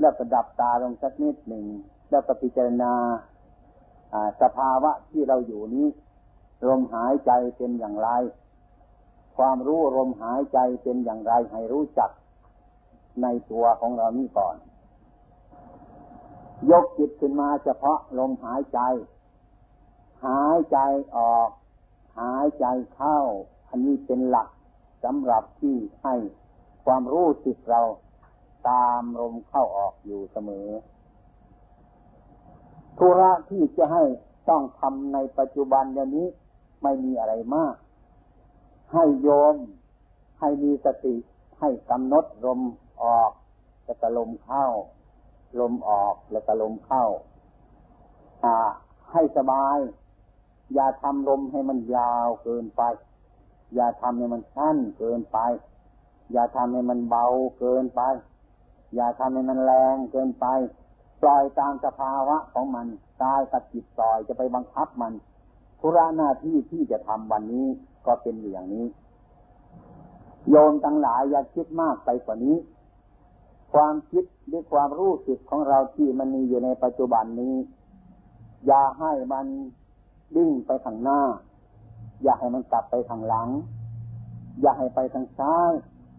[0.00, 1.64] แล้วก็ดับตาลงสักนิดหนึ่ง
[2.10, 2.92] แล้วก็พิจารณา
[4.40, 5.86] สภาวะที่เราอยู่นี้
[6.68, 8.10] ลมหายใจเป็นอย่างไร
[9.36, 12.10] ความรู้ลมหายใจเป็นอย่างไรให้รู้จัก
[13.22, 14.56] ในตัวของเรานี้ก่อน
[16.70, 18.80] ยกจิตขึ้นมาเฉพาะลมหายใจ
[20.26, 20.78] หายใจ
[21.16, 21.50] ออก
[22.20, 23.18] หายใจเข้า
[23.68, 24.48] อันนี้เป็นหลัก
[25.04, 26.14] สำหรับที่ให้
[26.84, 27.82] ความรู้สึกเรา
[28.68, 30.68] ตามลมเข้าออกอยู่เสมอ
[32.98, 34.04] ธุระที่จะให้
[34.48, 36.28] ต้องทำในปัจจุบันย่างนี้
[36.82, 37.74] ไม่มีอะไรมาก
[38.92, 39.56] ให้โยม
[40.40, 41.16] ให้มีสติ
[41.60, 42.60] ให้กำหนดลม
[43.02, 43.30] ออก
[43.84, 44.66] แล้วก็ลมเข้า
[45.60, 47.04] ลมออกแล้วก็ลมเข้า
[48.44, 48.56] อ่า
[49.12, 49.78] ให้สบาย
[50.74, 52.82] อย่าทำลมให้มันยาวเกินไป
[53.74, 55.38] อย่าทำให้มันสั้นเกินไป
[56.32, 57.26] อย่าทำให้มันเบา
[57.58, 58.02] เกินไป
[58.94, 60.46] อย่าทำให้มันแรงเกินไป
[61.22, 62.86] ปล่อยตามสภาวะของมัน
[63.22, 65.12] กายกับจิตปล่อยจะไปบังคับมัน
[65.80, 67.66] ธุระหน้าที่ที่จะทำวันนี้
[68.06, 68.86] ก็เป็นอย่างนี้
[70.50, 72.56] โยมทั้งหลายอย่าคิดมากไปกว่านี้
[73.72, 77.54] ความคิดหรือความรู้สึกของเราที่มันมีอยู่ในปัจจุบันนี้
[78.66, 79.46] อย่าให้มัน
[80.36, 81.20] ดิ้งไปทางหน้า
[82.22, 83.48] อย่าให้มันกลับไปทางหลัง
[84.60, 85.72] อย่าให้ไปทางซ้าย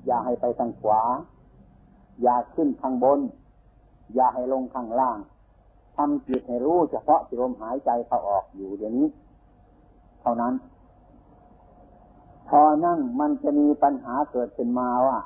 [0.05, 1.01] อย่าให้ไปทางขวา
[2.21, 3.19] อย่าขึ้นทางบน
[4.15, 5.17] อย่าให้ลงข้างล่าง
[5.95, 9.07] ทำจิตให้รู้เฉพาะที่ลมหายใจเข้าออกอยู่เดี๋ยวนี้
[10.21, 10.53] เท่านั้น
[12.47, 15.19] พอนั่งมันจะมีปัญหาเกิดขึ้นมาว่า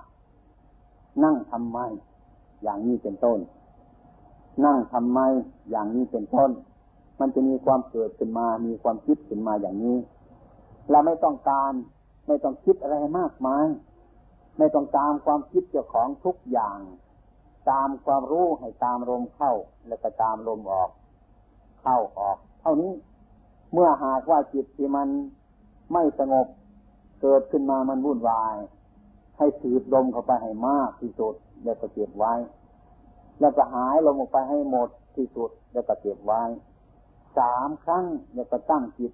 [1.23, 1.79] นั่งทำไม
[2.63, 3.39] อย่างนี้เป็นต้น
[4.65, 5.19] นั่งทำไม
[5.71, 6.51] อย่างนี้เป็นต้น
[7.19, 9.97] มันจะมีความเกิดขึ้นมา มีความคิดขึ้นมาอย่างนี้
[10.89, 11.71] เราไม่ต้องการ
[12.27, 13.65] ไม่ต้องคิดอะไรมากมาย
[14.57, 16.79] ไม่ต้องตามความคิดเจ้าของทุกอย่าง
[17.69, 19.53] ตามความรู้ให้ตามลมเข้า
[19.87, 20.89] แล้วก็ตามลมออก
[21.81, 22.93] เข้าออก เท่านี้
[23.73, 25.07] เมื่อหากว่าจิตที่มัน
[25.93, 26.47] ไม่สงบ
[27.21, 28.55] เกิดขึ้นมามันวุ่นวาย
[29.37, 32.33] ให้สืบลมเข้าไปให้มากที่สุดแล้วก็เก็บไว้
[33.39, 36.41] แล้วก็หายลมออกไปให้หมดที่สุดแล้วก็เก็บไว้
[37.37, 39.11] สามครั้งแล้วก็ตั้งจิต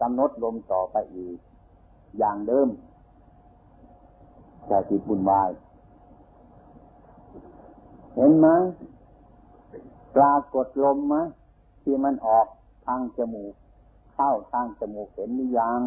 [0.00, 1.38] กำหนดลมต่อไปอีก
[2.18, 2.68] อย่างเดิม
[4.66, 5.50] แต่จิตวุ่นวาย
[8.14, 8.48] เห็นไหม
[10.16, 11.16] ปรากฏลมไหม
[11.82, 12.46] ที่มันออก
[12.86, 13.54] ทางจมูก
[14.14, 15.80] เข้าทางจมูกเห็นหรือยัง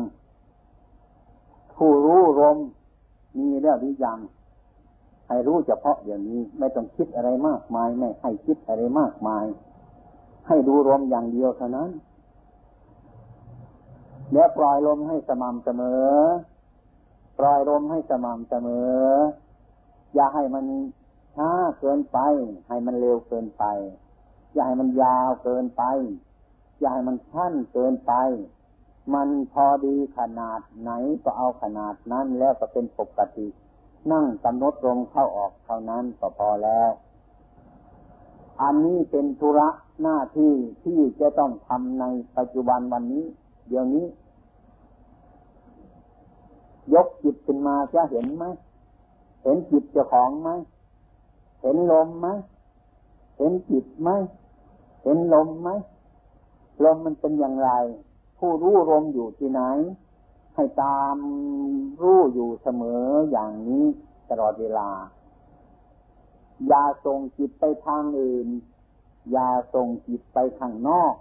[1.76, 2.58] ผู้รู้ลม
[3.38, 4.20] มีแล้วหรือยัง
[5.28, 9.46] ให้รู้เฉพาะอย่างนี้ ไม่ต้องคิดอะไรมากมาย ไม่ให้คิดอะไรมากมาย
[10.48, 11.90] ให้ดูลมอย่างเดียวเท่านั้น
[14.34, 16.12] แล้วปล่อยลมให้สม่ำเสมอ
[17.40, 19.06] ปล่อยลมให้สม่ำเสมอ
[20.14, 20.66] อย่าให้มัน
[21.36, 22.20] ช้าเกินไป
[22.68, 23.66] ให้มันเร็วเกินไป
[24.54, 25.84] อย่าให้มันยาวเกินไป
[26.80, 28.14] อย่าให้มันชั้นเกินไป
[29.14, 30.92] มันพอดีขนาดไหน
[31.24, 33.48] ก็เอาขนาดนั้นแล้วก็เป็นปกติ
[34.12, 36.92] นั่งกำหนดลงเข้าออกเท่านั้นก็พอแล้ว
[38.62, 39.70] อันนี้เป็นธุระ
[40.02, 42.06] หน้าที่ที่จะต้องทำใน
[42.38, 43.26] ปัจจุบันวันนี้
[43.68, 44.06] เดี๋ยวนี้
[46.94, 48.46] ยกจิตขึ้นมาจะเห็นไหม
[49.44, 50.50] เห็นจิตเจ้าของไหม
[51.62, 52.28] เห็นลมไหม
[53.38, 54.10] เห็นจิตไหม
[55.04, 55.70] เห็นลมไหม
[56.84, 57.70] ลมมันเป็นอย่างไร
[58.38, 59.62] ผู้รู้ลมอยู่ที่ไหน
[60.56, 61.16] ให้ตาม
[62.02, 63.86] รู้อยู่เสมออย่างนี้
[64.30, 64.90] ตลอดเวลา
[66.68, 68.48] อย่าส่งจิตไปทางอื่น
[69.32, 71.14] อย่าส่งจิตไปข้างนอก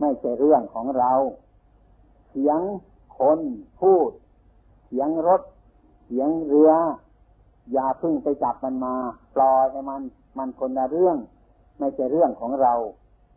[0.00, 1.12] ไม่ใช่เรื่องของเรา
[2.28, 2.60] เสียง
[3.18, 3.40] คน
[3.80, 4.10] พูด
[4.86, 5.42] เสียงรถ
[6.04, 6.72] เสียงเรือ
[7.72, 8.94] อย่าพึ่งไปจับมันมา
[9.34, 10.02] ปล่อยให้มัน
[10.38, 11.16] มันคนละเรื่อง
[11.78, 12.74] ไม่ใช่เรื่องของเรา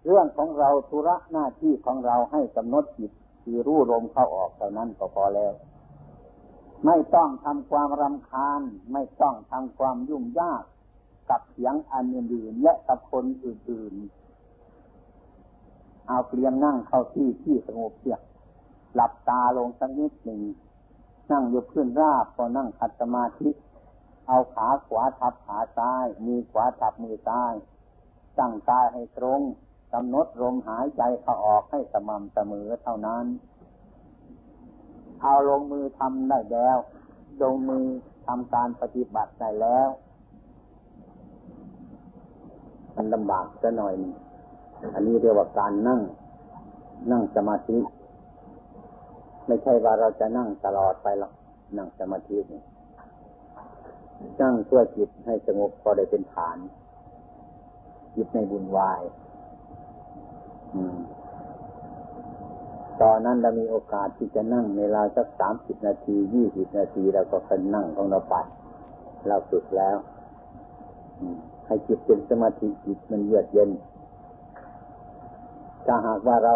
[0.05, 3.11] เรื่องของเราธุระหน้าที่ของเราให้กำหนดจิต
[3.43, 5.53] คือรู้ลมเข้าออกเท่านั้นก็พอแล้ว
[6.85, 8.61] ไม่ต้องทำความรำคาญ
[8.93, 10.63] ไม่ต้องทำความยุ่งยาก
[11.29, 18.19] กับเสียงอันอื่นและกับคนอื่นๆ เอาเปลี่ยนนั่งเข้าที่ที่สงบเสีย
[18.95, 20.41] หลับตาลงสักนิดหนึ่ง
[21.31, 23.49] นั่งอยู่พื้นราบก็นั่งขัดสมาธิ
[24.31, 27.53] เอาขาขวาทับขาซ้าย มือขวาทับมือซ้าย
[28.39, 29.41] ตั้งกายให้ตรง
[29.93, 33.25] กำหนดลมหายใจเข้าออกให้สม่ำเสมอเท่านั้น
[35.21, 36.77] เอาลงมือทำได้แล้ว
[37.41, 37.85] ลงมือ
[38.27, 39.89] ทำการปฏิบัติได้แล้ว
[42.95, 43.93] มันลำบากจะหน่อย
[44.93, 46.01] อันนี้เรียกว่าการนั่ง
[47.11, 47.77] นั่งสมาธิ
[49.47, 51.33] ไม่ใช่ว่าเราจะนั่งตลอดไปหรอก
[51.77, 52.70] นั่งสมาธินั่
[54.51, 56.57] งเพื่อจิตให้สงบพอได้เป็นฐาน
[58.15, 59.01] จิตในบุญวาย
[63.01, 68.36] ตอนนั้นเรามีโอกาสที่จะนั่งเวลาสักสามสิบนาทียี่สิบนาทีเราก็คันนั่งของเราไป
[69.27, 69.97] เราฝึกแล้ว
[71.65, 73.69] ให้จิตเป็นสมาธิจิตมันเยือกเย็น
[75.86, 76.55] ถ้าหากว่าเรา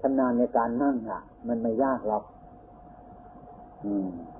[0.00, 2.24] ชำนาญในการนั่งอะ มันไม่ยากหรอก
[3.84, 3.86] อ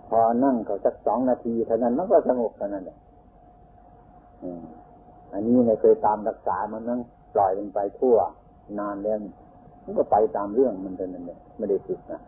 [0.08, 2.98] พอนั่งเขาสักสองนาทีเท่านั้นมันก็สงบเท่านั้นแหละ
[5.32, 7.00] อันนี้ไม่ยเคยตามรักษามันนั่ง
[7.34, 8.16] ปล่อยมันไปทั่ว
[8.78, 9.16] นานแล้ว
[9.84, 12.20] มันก็ไปตามเรื่องมันเท่านั้นเนี่ยไม่ได้ฝึกนะ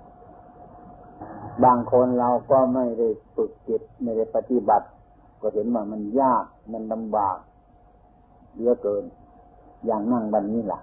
[1.65, 4.87] บางคนเราก็ไม่ได้ฝึกจิตไม่ได้ปฏิบัติ
[5.41, 7.37] ก็เห็นว่ามันยากมันลำบาก
[8.61, 9.05] เยอะเกิน
[9.87, 10.81] อย่างนั่งวันนี้ล่ะ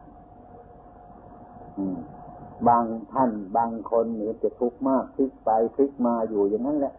[2.67, 6.93] บางท่านบางคนเห็นจะทุกข์มากพลิกไปพลิกมาอยู่อย่างนั้นแหละ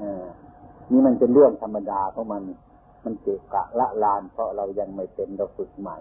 [0.00, 0.02] อ
[0.90, 2.42] นี่มันเป็นเรื่องธรรมดาของมัน
[3.04, 5.98] มันเกะกะละลาน เพราะเรายังไม่เป็นเราฝึกใหม่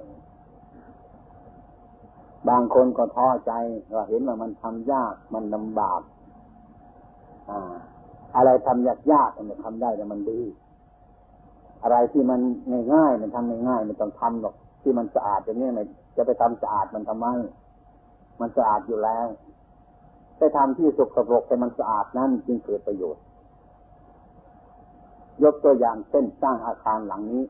[2.49, 3.51] บางคนก็ท้อใจ
[3.93, 6.01] เราเห็นว่ามันทำยากมันลำบาก
[7.49, 7.75] อ่า
[8.35, 10.41] อะไรทำยากยากมันทำได้แต่มันดี
[11.83, 12.39] อะไรที่มัน
[12.93, 15.85] ง่ายๆมันทำง่ายๆมันต้องทำหรอกที่มันสะอาดอย่างนี้มัน
[16.17, 17.27] จะไปทำสะอาดมันทำไม
[18.39, 19.27] มันสะอาดอยู่แล้ว
[20.37, 23.23] ไปทำที่สกปรกแต่มันสะอาดนั่นจึงเกิดประโยชน์
[25.43, 27.43] ยกตัวอย่างเช่นสร้างอาคารหลังนี้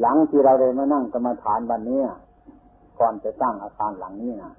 [0.00, 2.00] หลังที่เราเลยมานั่งกรรมฐานวันนี้
[2.98, 4.52] ก่อนจะสร้างอาคารหลังนี้นะ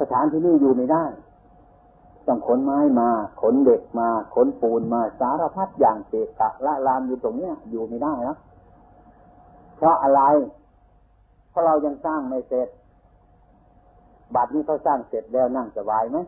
[0.00, 1.04] สถานที่นี่อยู่ไม่ได้
[2.26, 3.08] ต้องขนไม้มา
[3.40, 8.36] ขนเด็กมาขนปูนมาสารพัดอย่างเศษกะละลานอยู่ตรงเนี้ยอยู่ไม่ได้นะ
[9.76, 10.20] เพราะอะไร
[11.56, 12.68] ราะเรายังสร้างไม่เสร็จ
[14.34, 16.18] บัดนี้เขาสร้างเสร็จแล้วนั่งสบายไหม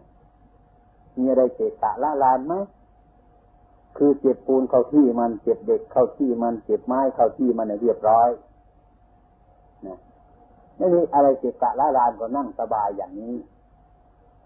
[1.19, 2.55] มีอะไรเกะกะละลานไหม
[3.97, 8.29] คือเจ็บปูนเข้าที่มันเจ็บเด็กเข้าที่มันเจ็บไม้เข้าที่มันเรียบร้อย
[9.87, 9.99] นะ
[10.77, 13.35] ไม่มีอะไรเกะกะละลานก็นั่งสบายอย่างนี้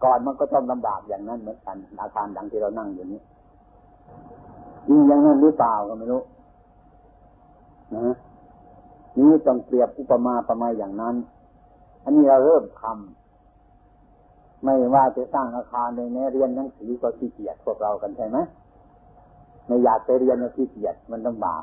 [0.04, 3.20] ก่อนมันก็ต้องลำบากอย่างนั้นเหมือนกันอาคารดังที่เรานั่งอยู่นี้
[4.86, 6.22] จริงอย่างนั้นหรือเปล่าก็ไม่รู้
[7.94, 8.14] นะ
[9.18, 11.16] นี้ต้องเปรียบอุปมาประมาอย่างนั้น
[12.04, 18.38] อันนี้เราเริ่มทำไม่ว่าจะสร้างอาคารในแม่เรียนหนังสือก็ขี้เกียจพวกเรากันใช่ไหม
[19.66, 21.62] ไม่อยากไปเรียนก็ขี้เกียจมันลำบาก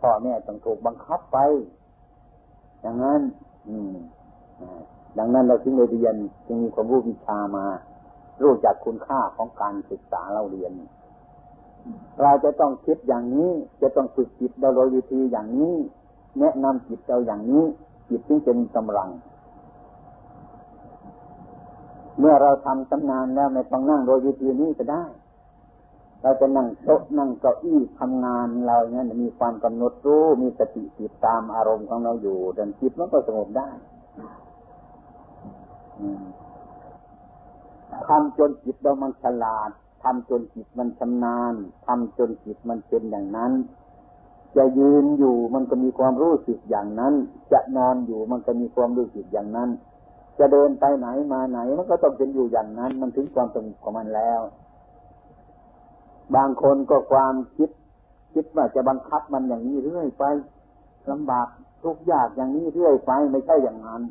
[0.00, 1.38] พ่อแม่ต้องถูกบังคับไป
[2.80, 3.20] อย่างนั้น
[3.68, 3.96] อืม
[5.18, 6.14] ดังนั้นเราถึงเรียน
[6.46, 7.66] จึงมีความรู้วิชามา
[8.42, 10.72] รู้จักคุณค่าของการศึกษาเราเรียน
[12.22, 13.50] เราจะต้องคิดอย่างนี้
[13.82, 15.76] จะต้องฝึกจิตโดยวิธีอย่างนี้
[16.40, 17.64] แนะนำจิตเราอย่างนี้
[18.08, 19.10] จิตจึงเป็นกำลัง
[22.18, 25.04] เมื่อเราทำตำนานแล้วไม่ต้องนั่งโดยวิธีนี้ก็ได้
[26.22, 33.68] เราจะนั่งโต๊ะนั่งเก้าอี้ทำงานเราเนี่ยมีความกำหนดรู้มีสติติดตามอารมณ์ของเราอยู่ดันจิตมันก็สงบได้
[38.08, 39.70] ทำจนจิตเรามันฉลาด
[40.02, 41.54] ทำจนจิตมันชำนาญ
[41.86, 43.52] ทำจนจิตมันเป็นอย่างนั้น
[44.56, 47.14] จะยืนอยู่มันก็มีความรู้สึกอย่างนั้น
[47.52, 49.68] จะนอนอยู่มันก็มีความรู้สึกอย่างนั้น
[50.38, 54.40] จะเดินไปไหนมาไหนมันก็ต้องเป็นอยู่อย่างนั้น มันถึงความสงบของมันแล้ว
[56.36, 57.70] บางคนก็ความคิด
[58.34, 60.24] คิดว่าจะบังคับมันอย่างนี้เรื่อยไป
[61.10, 61.46] ลำบาก
[61.82, 64.02] ทุกยากอย่างนี้เรื่อยไปไม่ใช่อย่างนั้น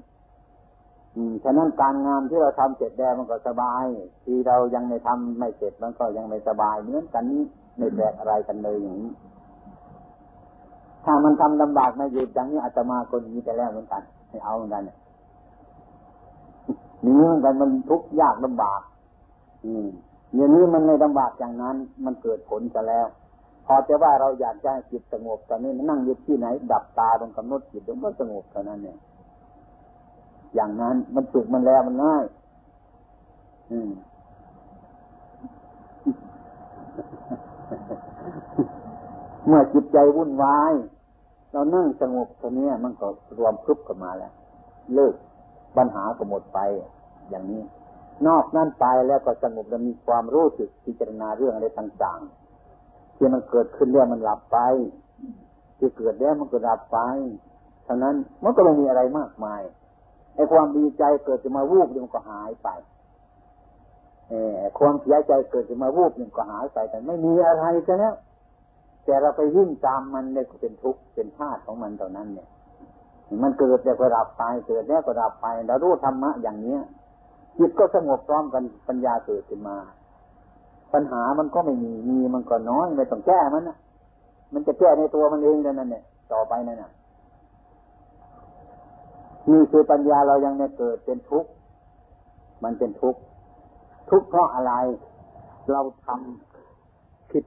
[1.15, 3.85] อืมฉะนั้นการงานที่เราทำเสร็จแล้วมันก็สบาย
[4.23, 7.43] ที่เรายังไม่ทำไม่เสร็จมันก็ยังไม่สบายเหมือนกันนี้
[7.77, 9.11] ไม่แตกอะไรกันเลยอย่างนี้
[11.09, 14.97] ถ้ามันทำลำบากมาอยู่อย่างนี้อาตมาคนนี้ไปแล้วเหมือนกันให้เอาเหมือนกันเนี่ย
[17.03, 18.81] นี่เหมือนกันมันทุกข์ยากลำบาก
[19.65, 19.87] อืม
[20.35, 23.07] อย่างนี้มันไม่ลำบากอย่างนั้น มันเกิดผลจะแล้ว
[23.65, 28.97] พอจะว่าเราอยากจะจิตสงบตอนนี้มันนั่งอยู่ที่ไหน ดับตาตรงกำหนดจิตมันก็สงบเท่านั้นเนี่ย
[30.55, 32.25] อย่างนั้นมันฝึกมันแล้วมันง่าย
[33.71, 33.91] อืม
[39.47, 40.73] เมื่อจิตใจวุ่นวาย
[41.51, 43.07] เรานั่งสงบตัวนี้มันก็
[43.37, 44.33] รวมครุบกันมาแล้ว
[44.93, 45.15] เลิก
[45.77, 46.59] ปัญหาก็หมดไป
[47.29, 47.61] อย่างนี้
[48.27, 54.57] นอกนั้นไปแล้วก็สงบแล้วมีความรู้สึกพิจารณาเรื่องอะไรต่างๆที่มันเกิดขึ้นแล้วมันหลับไป
[55.77, 56.99] ที่เกิดแล้วมันก็ดับไป
[57.87, 59.61] ฉะนั้นมันก็ไม่มีอะไรมากมาย
[60.35, 62.69] ไอ้ความดีใจเกิดจะมาวูบมันก็หายไป
[64.29, 68.15] เออความเสียใจเกิดจะมาวูบมันก็หายไปแต่ไม่มีอะไรซะแล้ว
[69.07, 72.47] แต่เราไปวิ่งตามมันเนี่ยก็เป็นทุกข์เป็นธาตุของมันเท่านั้นเนี่ย
[73.43, 76.81] มันเกิดแล้วก็ดับไปเกิดแล้วก็ดับไปเรารู้ธรรมะอย่างเนี้ย
[77.57, 79.77] จิตก็สงบพร้อมกันปัญญาเกิดขึ้นมา
[80.93, 83.77] ปัญหามันก็ไม่มีมีมันก็น้อยไม่ต้องแก้มันนะ
[84.53, 86.91] มันจะแก้ในตัวมันเองแล้วนั่นเนี่ยต่อไปนั่นน่ะ
[89.51, 91.49] นี่คือปัญญาเรายังไม่เกิดเป็นทุกข์
[92.63, 93.19] มันเป็นทุกข์
[94.09, 94.73] ทุกข์เพราะอะไร
[95.71, 97.43] เราทำผิด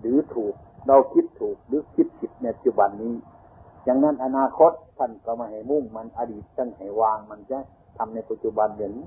[0.00, 0.54] หรือถูก
[0.88, 3.14] เราคิดถูกหรือคิดผิดในปัจจุบันนี้
[3.84, 7.58] อย่างนั้นอนาคตท่านก็มาให้มุ่งมันอดีตท่านให้วางมันจะ
[7.98, 9.06] ทำในปัจจุบันอย่างนี้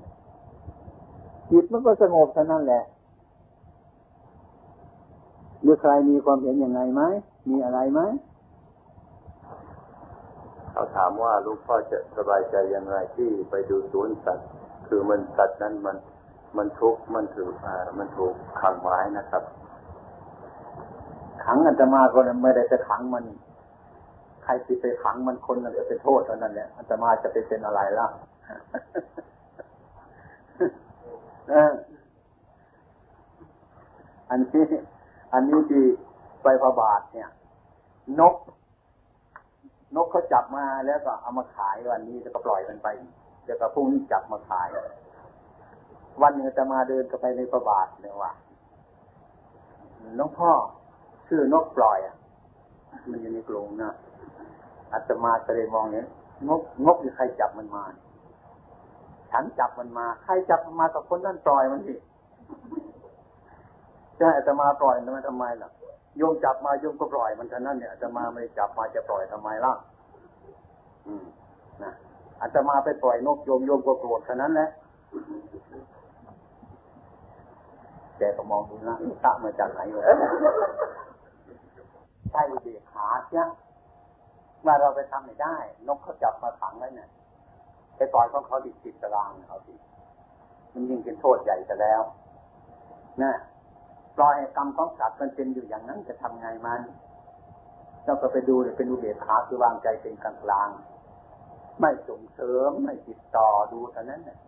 [1.50, 2.82] จิตมันก็สงบเท่านั้นแหละ
[5.62, 7.02] หรือใครมีความเห็นอยังไงไหม
[7.48, 8.00] มีอะไรไหม
[10.72, 14.48] เขาถามว่าลูกพ่อจะสบายใจอย่างไรที่ไปดูสวนสัตว์
[14.88, 15.96] คือมันสัตว์นั้นมัน
[16.56, 19.42] มันทุกข์มันถืออ่ามันถูกขังไว้นะครับ
[21.46, 23.24] ขังอาตมาก็ไม่ได้ไปขังมัน
[24.44, 28.06] ใครที่ไปขังมันคนนั้นจะเป็นโทษเท่านั้นเนี่ยอาตมาจะไปเป็นอะไรล่ะ
[34.30, 34.64] อันนี้
[35.32, 35.82] อันนี้ที่
[36.42, 37.28] ไปพระบาทเนี่ย
[38.20, 38.34] นก
[39.96, 42.88] นกเขาจับมาแล้วก็เอามาขายวันนี้แล้วก็ปล่อยมันไป
[43.46, 44.68] แล้วก็พรุ่งนี้จับมาขาย
[46.22, 48.32] วันหนึ่งจะมาเดินก็ไปในพระบาทเนี่ยว่า
[50.18, 50.52] น้องพ่อ
[51.28, 52.14] ชื่อนกปล่อยอะ
[53.10, 53.94] มันอยู่ในกรงนะ
[54.92, 56.06] อาตมาก็เลยมองเห็น
[56.48, 57.84] นกนกที่ใครจับมันมา
[59.32, 61.94] ฉันจับมันมา ใครจับมันมากับคนนั่นปล่อยมันสิ
[64.18, 65.70] จะให้อาตมาปล่อยมันทำไมล่ะ
[66.18, 69.72] โยมจับมาโยมก็ปล่อยมันเท่านั้นเนี่ยอาตมาไม่จับมาจะปล่อยทำไมล่ะ
[71.06, 71.24] อืม
[71.82, 71.92] นะ
[72.42, 74.68] อาตมาไปปล่อยนกโยมโยมก็โกรธเท่านั้นแหละ
[78.18, 80.04] แกก็มองดูนะตะมาจากไหนเลย
[82.32, 83.48] ใช่ดีขาเนี่ย
[84.66, 87.08] ว่าเราไปทำไม่ได้ นกเขาจับมาขังไว้เนี่ย
[87.96, 89.74] ไปปล่อยของเขาติดติดตารางเขาสิ
[90.72, 92.02] มันยิ่งเป็นโทษใหญ่แต่แล้ว
[93.22, 93.32] นะ
[94.16, 96.80] ปล่อยกรรมของสัตว์มันเป็นอยู่อย่างนั้นจะทำไงมัน
[98.04, 100.68] เราก็ไปดูเลยเป็นอุเบกขาคือวางใจเป็นกลางกลาง
[101.80, 104.38] ไม่ส่งเสริมไม่ติดต่อดูเท่านั้นเนี่ย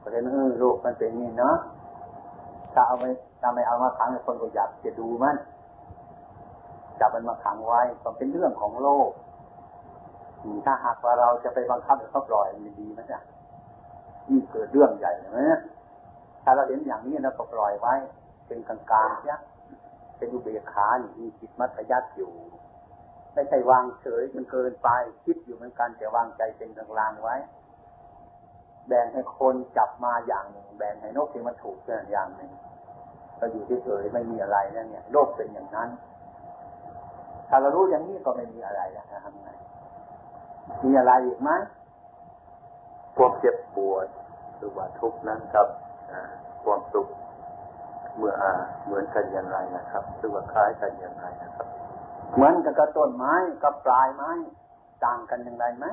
[0.00, 1.56] ก็เลยเออโลกมันเป็นนี่เนาะ
[2.74, 3.04] ถ้าเอาไป
[3.40, 5.36] ถ้าไม่เอามาขังคนก็อยากจะดูมัน
[7.00, 9.10] จับมันมาขังไว้ก็เป็นเรื่องของโลก
[10.66, 13.20] ถ้าหากว่าเราจะไปบังคับให้เขาปล่อยมันดีไหมจ๊ะ
[14.28, 15.40] นี่เกิดเรื่องใหญ่ไหม
[16.42, 17.94] ถ้าเราเห็นอย่างนี้เราก็ปล่อยไว้
[18.46, 19.40] เป็นกลางๆเนี่ย
[20.18, 22.32] เป็นอุเบกขานี่มีจิตมัธยัติอยู่
[23.34, 24.88] ไม่ใช่วางเฉยมันเกินไป
[25.24, 27.36] คิดอยู่เหมือนกันแต่วางใจเป็นกลางๆไว้
[28.88, 32.52] แบ่งให้คนจับมาอย่างหนึ่งแบ่งให้นกที่มันถูกเช่นอย่างหนึ่ง
[33.38, 35.88] ก็อยู่เฉยๆไม่มีอะไรนั่นเนี่ย โลกเป็นอย่างนั้น
[37.54, 39.48] ถ้าเรารู้อย่างนี้ก็ไม่มีอะไรแล้วทำไง
[40.84, 41.50] มีอะไรอีกไหม
[43.16, 44.06] พวกเจ็บปวด
[44.56, 45.68] หรือว่าทุกข์นั้นครับ
[46.64, 47.08] ความสุข
[48.16, 48.52] เมื่ออา
[48.84, 51.66] เหมือนกันอย่างไรนะครับหรือว่าคล้ายกันอย่างไรนะครับ
[52.34, 54.30] เหมือนกับกระต้นไม้กับปลายไม้
[55.04, 55.86] ต่างกันอย่างไรไหม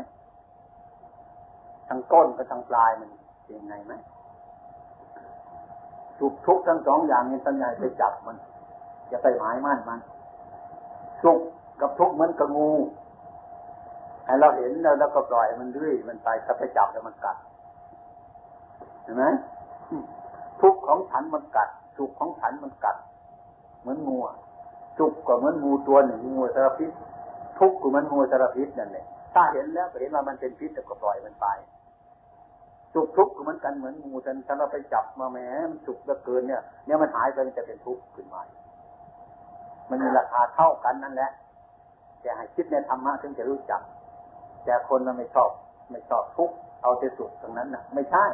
[1.90, 3.10] ทั้งต้นกับทั้งปลายมัน
[3.44, 3.94] เป็นยังไงไหม
[6.20, 8.38] ทุกทุกทั้งสองอย่างนี้สัญญาไปจับมัน
[9.12, 10.00] จะไปหมายมั่นมัน
[11.24, 11.40] ทุก
[11.82, 12.72] กับทุกข์เหมือนกับงู
[14.26, 17.38] ให้เราเห็นแล้วแล้วก็ปล่อยมันด้วยมันไปถ้าไปจับแล้วมันกัด
[19.04, 19.26] เห็นไหม
[20.62, 22.98] ทุกข์ของฉันมันกัด สุขของฉันมันกัด
[23.82, 24.18] เหมือนงู
[25.00, 26.92] สุขก็เหมือนงูตัวหนึ่งงูสารพิษ
[27.60, 31.48] ทุกข์ก็เหมือนงูสารพิษนั่นเองถ้าเห็นแล้วเห็นว่ามันเป็นพิษก็ปล่อยมันไป
[32.94, 38.42] สุขทุกข์ก็เหมือนกันเหมือนงูแต่ถ้าเราไปจับมาแม้มันสุขเหลือเกินเนี่ยเนี่ยมันหายไปมันจะเป็นทุกข์ขึ้นมา
[39.92, 41.32] มันมีราคาเท่ากันนั่นแหละ
[42.22, 43.82] แต่ให้คิดในธรรมะถึงจะรู้จัก
[44.66, 45.50] แต่คนมันไม่ชอบ
[45.92, 46.52] ไม่ชอบทุก
[46.84, 48.26] เอาแต่สุขตรงนั้นนะไม่ใช่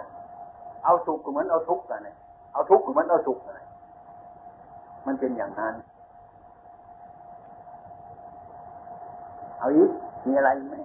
[0.83, 2.15] เอาสุขก็เหมือนเอาทุกข์กันเนี่ย
[2.53, 3.61] เอาทุกข์เหมันเอาสุขอะไร
[5.05, 5.75] มันเป็นอย่างนั้น
[9.59, 9.91] เอาอีก
[10.27, 10.75] มีอะไรไหม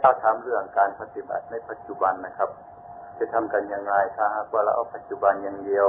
[0.00, 2.50] ถ้าถามเรื่องการปฏิบัติในปัจจุบันนะครับ
[3.18, 5.86] จะทำกันอย่างไรถ้าหากว่าเราเอาปัจจุบันอย่างเดียว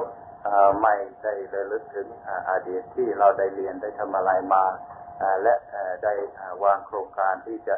[0.81, 2.07] ไม่ได้ระลึกถึง
[2.49, 4.63] อดีตที่เราได้เรียนได้ทำอะไรมา
[5.43, 5.55] และ
[6.03, 6.13] ได้
[6.63, 7.75] วางโครงการที่จะ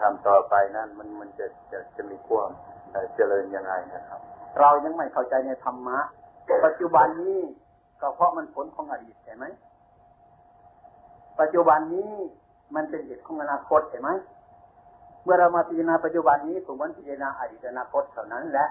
[0.00, 2.50] ทำต่อไปนั้นมันมันจะจะจะมีความ
[3.14, 4.20] เจริญยังไงนะครับ
[4.60, 5.98] เรายังไม่เข้าใจในธรรมะ
[6.66, 7.38] ปัจจุบันนี้
[8.00, 9.44] ก็เพราะมันผลของอดีตใช่ไหม
[11.40, 12.10] ปัจจุบันนี้
[12.74, 14.10] มันเป็นเหตุของอนาคตใช่ไหม
[15.24, 18.68] เมื่อเรามาพิจารณาปัจจุบันนี้ผมวันพิจารณาอดีตอนาคตเท่านั้นแหละ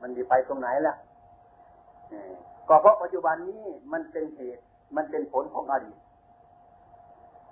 [0.00, 0.94] มันจะไปตรงไหนล่ะ
[2.68, 4.62] ก็เพราะปัจจุบันนี้มันเป็นเหตุ
[4.96, 5.98] มันเป็นผลของอดีต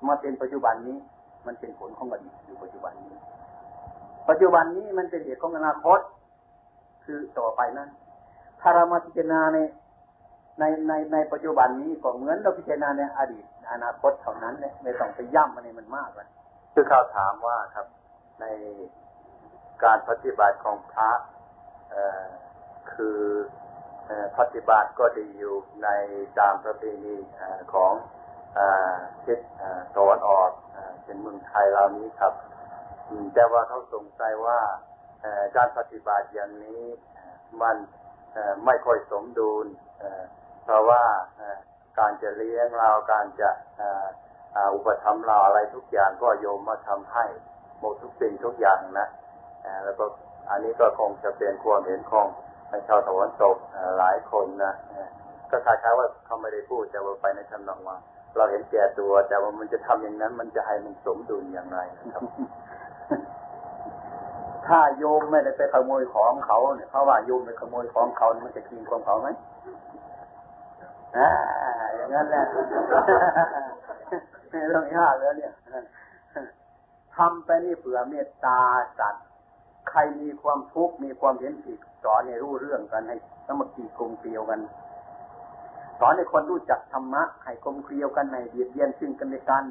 [0.07, 0.99] มาเป็นปัจจุบันนี้
[1.47, 3.15] มันเป็นผลของอดีตอยู่ปัจจุบันนี้
[4.29, 5.99] ปัจจุบันนี้มันเป็นเหตุของอนาคต
[7.05, 7.89] คือต่อไปนั้น
[8.61, 9.59] ถ้าเรามาพิจารณาใน
[10.59, 16.29] ในในในปัจจุบันนี้ก็เหมือนเราพิจารณาในอดีต อนาคตเท่านั้นเนี่ยไม่ต้องไปย่ำมันในมันมากเลย
[16.75, 17.87] คือเขาถามว่าครับ
[18.41, 18.45] ใน
[19.85, 21.11] การปฏิบัติของพระ
[22.93, 23.21] คือ
[24.39, 25.89] ปฏิบัติก็ดีอยู่ใน
[26.39, 27.17] ตามประเพณี
[27.73, 27.93] ของ
[29.25, 29.39] ทิศ
[29.97, 30.51] ตะวันออก
[31.05, 32.35] เป็นเมืองไทยเรานี้ครับ
[33.35, 34.61] แต่ว่าเขาสงสัยว่า
[35.57, 36.83] การปฏิบัติอย่างนี้
[37.63, 37.77] มัน
[38.65, 39.67] ไม่ค่อยสมดุล
[40.65, 41.03] เพราะว่า
[41.99, 43.51] การจะเลี้ยงเราการจะ
[44.75, 47.25] อุปถัมภ์เราอะไรทุกอย่างก็โยมมาทำให้
[47.81, 49.09] หมดทุกสิ่งทุกอย่างนะ
[49.85, 50.05] แล้วก็
[50.51, 52.27] อันนี้ก็คงจะเป็นความเห็นของ
[52.89, 53.57] ชาวตะวันตก
[53.99, 54.75] หลายคนนะ
[55.51, 57.97] ก็คล้ายๆว่าเขาไม่ได้พูดแต่ว่าไปในทำนองว่า
[58.37, 61.81] เราเห็นแก่ตัว แต่ว่ามันจะทำอย่างนั้น มันจะให้มันสมดุลอย่างไร
[62.15, 62.23] ครับ
[64.67, 69.29] ถ้าโยมไม่ได้ไปขโมยของเขาเนี่ยเขาว่าโยมไปขโมยของเขา มันจะกินของเขาไหม
[71.17, 71.31] อ่า
[71.95, 72.45] อย่างนั้นแหละ
[74.69, 75.53] เรื่องยากแล้วเนี่ย
[77.17, 78.59] ทำไปนี่เผื่อเมตตา
[78.99, 79.26] สัตว์
[79.97, 83.17] รมีความทุกข์มีความเห็นผิดสอนให้รู้เรื่องกันให้
[83.47, 84.61] สมัครีกลมเกลียวกัน
[86.01, 89.65] สอนให้คนรู้จักธรรมะให้กลมเกลียวกันในเบียดเบียนซึ่งกันและกัน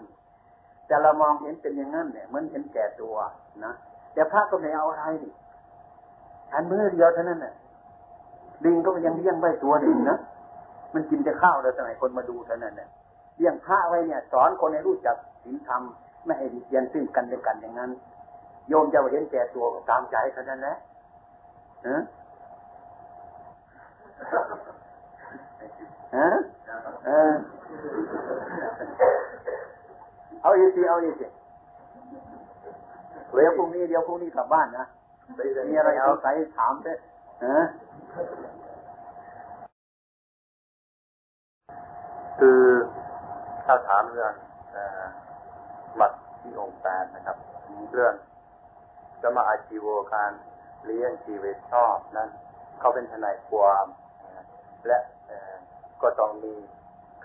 [0.88, 3.16] แต่เรามองเห็นเป็นอย่างนั้นเนี่ยเหมือนเห็นแก่ตัว
[3.64, 3.74] นะ
[4.14, 5.34] แต่พระก็ไม่เอาอะไรนี่
[6.54, 7.54] อันมือเดียวเท่านั้นน่ะ
[8.66, 10.18] ลิงก็ยังเลี้ยงไว้ตัวหนึ่งนะ
[10.94, 12.90] มันกินแต่ข้าวแล้วสมัยคนมาดูเท่านั้นเนี่ย
[13.38, 15.82] เลี้ยงพระไว้เนี่ย สอนคนให้รู้จักศีลธรรม
[16.26, 17.92] ไม่ให้เบียนซึ่งกันและกันอย่างนั้น
[18.70, 20.76] โยมจะเห็นแก่ตัวตามใจเท่านั้นแหละ
[21.88, 21.98] ฮะ
[26.16, 26.30] ฮะ
[30.42, 31.28] เอาอีกทีเอาอีกที
[33.32, 34.86] เดี๋ยวพรุ่งนี้เดี๋ยวพรุ่งนี้กลับบ้านนะ
[35.70, 37.00] มีอะไรเอาใส่ถามเถอะ
[37.46, 37.60] ฮะ
[42.40, 42.62] คือ
[43.66, 44.34] ถ้าถามเรื่อง
[45.98, 47.38] หลักที่องค์แปดนะครับ
[47.94, 48.14] เรื่อง
[49.22, 50.32] สมาอาชีวการ
[50.86, 52.30] เลี้ยงชีวิตชอบนั้น
[52.80, 53.86] เขาเป็นทนายความ
[54.88, 55.00] และ
[56.02, 56.56] ก็ต้องมี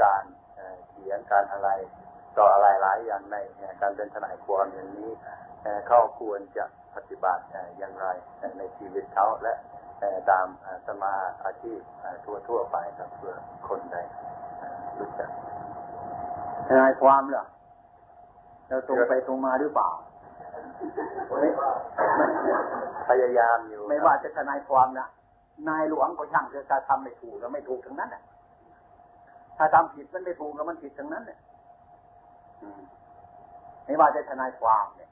[0.03, 0.24] การ
[0.88, 1.70] เขียนการอะไร
[2.36, 3.36] ต่ออะไรหลายอย่างใน
[3.80, 5.11] การเป็นทนายความอย่างนี้
[5.88, 6.64] เขาควรจะ
[6.97, 7.43] ปฏิบัติ
[7.78, 8.07] อย่างไร
[8.59, 9.55] ในชีวิตเขาและ
[10.30, 10.47] ตาม
[10.86, 11.14] สมา
[11.45, 11.80] อาชีพ
[12.24, 13.34] ทั่วทั่วไปครับเพื่อ
[13.68, 13.97] คนใด
[14.99, 15.30] รู้จัก
[16.68, 17.45] ทนายความเหรอ
[18.68, 19.91] เราตรงไปตรงมาหรือเปล่า
[23.09, 25.09] พยายามอยู่ ไม่ว่าจะทนายความนะ
[25.68, 28.22] นายหลวงก็ช่างจะทำไม่ถูกแล้วไม่ถูกทั้งนั้นแหละ
[29.57, 31.39] ถ้าทำผิดมันไม่ถูกแล้วมันผิดทั้งนั้นเนี่ย
[33.87, 35.11] ไม่ว่าจะทนายความเนี่ย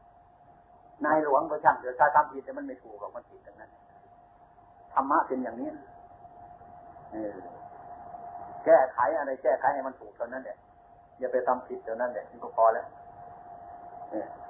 [1.06, 3.70] นายหลวงก็ช่างเถอะถ้าทำผิดแต่มันไม่ถูกหรอกมันผิดทั้งนั้น
[4.92, 5.70] ธรรมะเป็นอย่างนี้
[8.64, 10.58] แก้ไขอะไรแก้ไขให้มันถูกเท่านั้นแหละ
[11.18, 12.86] อย่าไปทำผิดเท่านั้นแหละมันก็พอแล้ว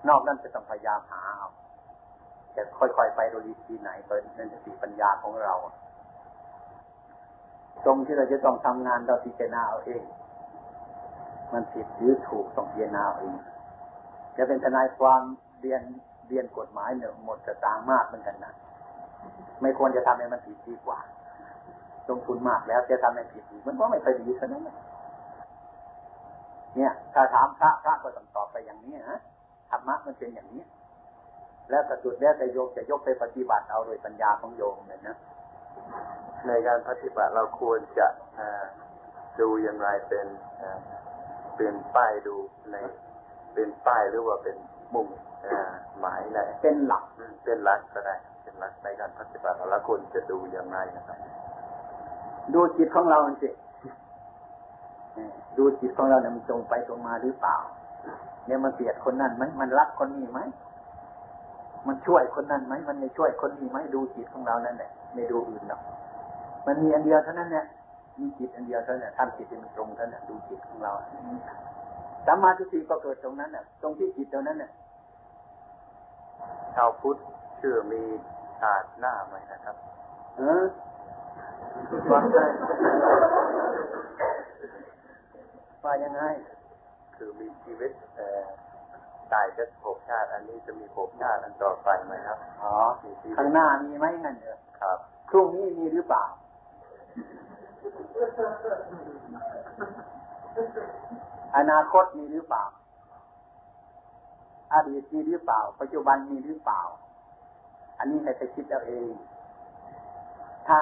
[0.08, 1.48] นอกนั้นจะต้องพยายามหาเอา
[2.56, 5.54] จะค่อยๆไปโดยวิธีไหนเป็นสติปัญญาของเรา
[7.84, 10.02] ตรงที่เราจะต้องทำงานเราพิจารณาเอาเอง
[11.52, 13.34] มันผิดหรือถูกต้องพิจารณาเอง
[14.36, 15.22] จะเป็นทนายความ
[15.60, 15.82] เรียน
[16.28, 18.52] เรียนกฎหมายเนี่ยหมดจะตางมากเหมือนกันนะ
[19.60, 21.00] ไม่ควรจะทำให้มันผิดดีกว่า
[22.08, 24.64] ลงทุนมากแล้วจะทำให้ผิดอีกมันก็ไม่ค่อยดีเท่านั้น
[26.76, 29.18] เนี่ย ถ้าถามพระพระก็ต้องตอบไปอย่างนี้นะ
[29.70, 30.64] ธรรมะมันเป็นอย่างนี้
[31.70, 35.16] แล้วกระสุดแล้วแต่โยมจะยกไปปฏิบัติเอาโดยปัญญาของโยมเนี่ยนะ
[36.46, 38.06] ในการปฏิบัติเราควรจะ
[39.40, 40.26] ดูอย่างไรเป็น
[41.56, 42.36] เป็นป้ายดู
[42.70, 42.76] ใน
[43.54, 44.56] เป็นป้ายหรือว่าเป็น
[44.94, 45.06] มุ่ง
[46.00, 47.04] หมายในเป็นหลัก
[47.44, 51.18] เป็นหลักก็ได้เป็นหลักในการปฏิบัติเราควรจะดูอย่างไรนะครับ
[52.54, 53.50] ดูจิตของเราสิ
[55.58, 57.56] ดูจิตของเราเนี่ยมันตรงไปตรงมาหรือเปล่า
[58.48, 60.40] เนี่ยมันเกลียดคนนั้นไหมมันรักคนนี้ไหม
[61.86, 65.80] มันช่วยคนนั้นไหมมันไม่ช่วยคนนี้ไหมดูจิตของเรานั่นแหละไม่ดูอื่นหรอก
[66.66, 67.66] มันมีอันเดียวเท่านั้นเนี่ย
[68.20, 70.92] มีจิตอันเดียวเท่านั้นทำจิตมันตรงเท่านั้นดูจิตของเรา
[72.26, 74.70] สัมมาทิฏฐิก็เกิดตรงนั้นน่ะ ตรงที่จิตตรงนั้นเนี่ย
[76.74, 77.16] ชาวพุทธ
[77.58, 78.02] เชื่อมี
[78.60, 79.76] ชาติหน้าไหมนะครับ
[80.36, 80.64] เออ
[82.10, 82.38] ว่าไง
[85.84, 86.22] ว่ายังไง
[87.18, 87.90] คือมีชีวิต
[89.32, 92.74] ตายจะภพชาติ อันนี้จะมีภพชาติอันต่อไปไหมครับอ๋อ
[93.36, 94.98] ข้างหน้ามีไหมนั่นเออครับ
[95.28, 96.24] พรุ่งนี้มีหรือเปล่า
[101.56, 102.64] อนาคตมีหรือเปล่า
[104.74, 106.82] อดีตมีหรือเปล่า ปัจจุบันมีหรือเปล่า
[107.98, 109.10] อันนี้ให้ไปคิดเอาเอง
[110.68, 110.80] ถ้า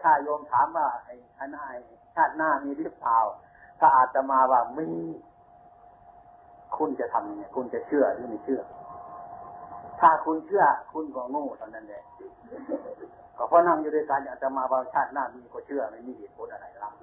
[0.00, 1.58] ถ้าโยมถามว่าไอ้อันไหน
[2.14, 3.18] ชาติหน้ามีหรือเปล่า
[3.78, 4.88] ถ้าอาจจะมาว่ามี
[6.84, 8.60] คุณจะทำยังไงคุณจะเชื่อหรือไม่เชื่อ
[10.00, 12.02] ถ้าคุณเชื่อ คุณก็โง่ตอนนั้นเลย
[13.36, 16.94] ก็เพราะนั่งอยู่ด้วยกันอาจจะมาบางชาติหน้ามีก็เชื่อไม่มีเหตุผลอะไรหรอก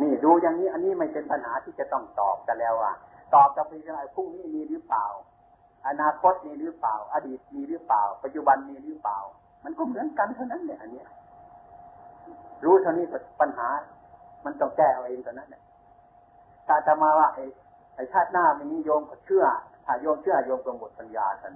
[0.00, 2.94] นี่ดูอย่างนี้อันนี้ไม่เป็นปัญหาที่จะต้องตอบกันแล้วอะ
[3.34, 5.06] ตอบกับพี่ชายพรุ่งนี้มีหรือเปล่า
[5.88, 9.18] อนาคตมีหรือเปล่า อดีตมีหรือเปล่า ปัจจุบันมีหรือเปล่า
[9.64, 11.02] มันก็เหมือนกันเท่านั้นเลยอันนี้
[12.64, 13.06] รู้เท่านี้
[13.40, 13.68] ปัญหา
[14.44, 17.44] มันต้องแก้เอาเองเท่านั้นแหละถ้าจะมาว่าไอ้
[17.94, 19.44] ไอ้ชาติหน้าไม่นิยมก็เชื่อ
[19.84, 21.54] ถ้าโยมเชื่อโยมก็หมดปัญญาทัน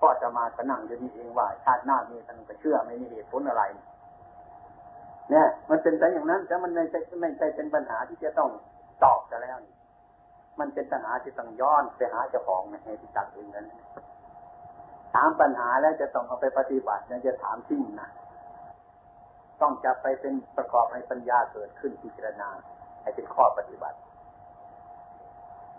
[0.00, 3.62] ก็จะมาก็นั่งอยู่นี่เองว่า ชาติหน้ามีท่านก็เชื่อไม่มีเหตุผลอะไร
[5.30, 8.50] เนี่ย มันเป็นไปอย่างนั้นแต่มันไม่ใช่ไม่ใช่เป็นปัญหาที่จะต้อง
[9.04, 9.56] ตอบกันแล้ว
[10.60, 13.66] มันเป็นปัญหาที่ต้องย้อนไปหาเจ้าของในที่ตัดเองนั้น
[15.14, 18.08] ถามปัญหาแล้วจะต้องเอาไปปฏิบัตินะจะถามจริงนะ
[19.60, 22.48] ต้องจะไปเป็นประกอบในปัญญาเกิดขึ้นพิจารณา
[23.02, 23.96] ให้เป็นข้อปฏิบัติ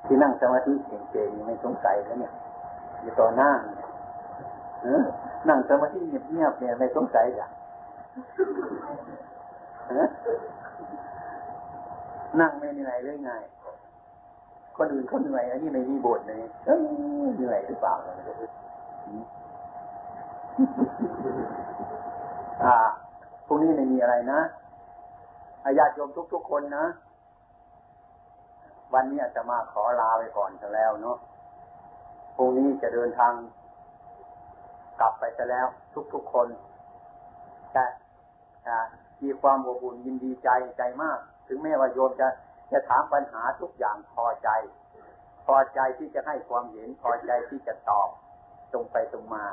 [0.05, 0.73] ที่นั่งสมาธิ
[1.11, 2.33] เก่งๆไม่สงสัยแล้วเนี่ย
[3.01, 5.03] อยู่ต่อหน้าเนี่ย
[5.49, 7.51] นั่งสมาธิเงียบๆเนี่ยไม่สงสัยอย่าง
[12.39, 13.31] นั่งไม่เหนื่อยเลยไง
[14.77, 16.37] คนอื่นเขาเหนื่อยอันนี้ไม่มีบทเลย
[17.35, 17.93] เหนื่อยหรือเปล่า
[22.63, 22.75] อ่า
[23.47, 24.39] พรุ่งนี้ไม่มีอะไรนะ
[25.65, 26.85] อาญาติโยมทุกๆคนนะ
[28.93, 31.17] วันนี้อาจจะมาขอลาไปก่อนจะแล้วเนาะ
[32.35, 33.33] พรุ่งนี้จะเดินทาง
[34.99, 35.67] กลับไปจะแล้ว
[36.13, 36.47] ทุกๆคน
[37.73, 37.85] แต่
[39.23, 42.27] มีความอบอุ่นยินดีใจใจมาก ถึงแม้ว่าโยมจะ
[42.71, 44.49] จะถามปัญหาทุกอย่างพอใจ
[45.45, 48.09] พอใจที่จะให้ความเห็นพอใจที่จะตอบ
[48.71, 49.43] ตรงไปตรงมา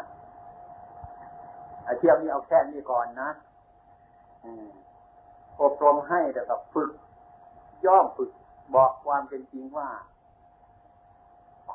[1.98, 3.30] เที่ยวนี้เอาแค่นี้ก่อนนะ
[5.62, 6.90] อบรมให้แต่กับฝึก
[7.86, 8.30] ย่อมฝึก
[8.74, 9.90] บอกความเป็นจริงว่า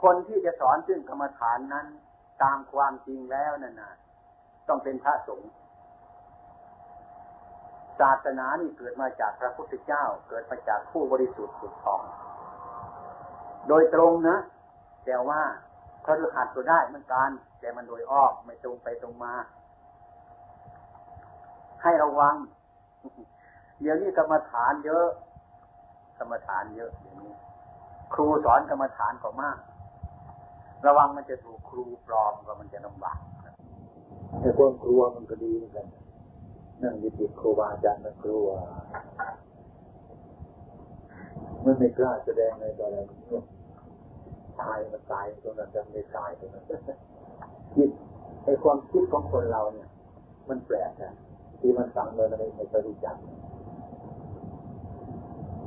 [0.01, 1.87] คนที่จะสอนซึ่งกรรมฐานนั้น
[2.43, 3.93] ตามความจริงแล้วนั่นนะ
[4.67, 5.51] ต้องเป็นพระสงฆ์
[7.99, 12.01] ศาสนานี่เกิดมาจากพระพุทธเจ้า เกิดมาจากผู้บริสุทธิ์สุดทอง
[13.67, 14.37] โดยตรงนะ
[15.05, 15.41] แต่ว่า
[16.03, 19.33] เขาดูหัดตัวได้มันการแต่มันโดยอ้อมไม่ตรงไปตรงมา
[21.83, 22.35] ให้ระวัง
[23.81, 25.07] เดี๋ยวนี้กรรมฐานเยอะ
[26.20, 27.34] กรรมฐานเยอะอย่างนี้
[28.13, 29.57] ครูสอนกรรมฐานก็มาก
[30.86, 33.20] ระวังมันจะถูกครูปลอมก็มันจะลำบาก
[34.41, 35.88] ไอ้คนกลัวมันก็ดีเหมือนกัน
[36.82, 38.47] นั่งยึดติดครูบาอาจารย์มันกลัว
[41.65, 43.07] มันไม่กล้าแสดงในตอนนั้น
[44.61, 46.63] ตายมันตายตรงนั้นจะไม่ตายตรงนั้น
[47.76, 47.89] คิด
[48.43, 49.89] ไอ้ความคิดของคนเราเนี่ย
[50.49, 51.13] มันแปลกนะ
[51.59, 53.15] ที่มันสั่งเลยมันไม่ไปรู้จัก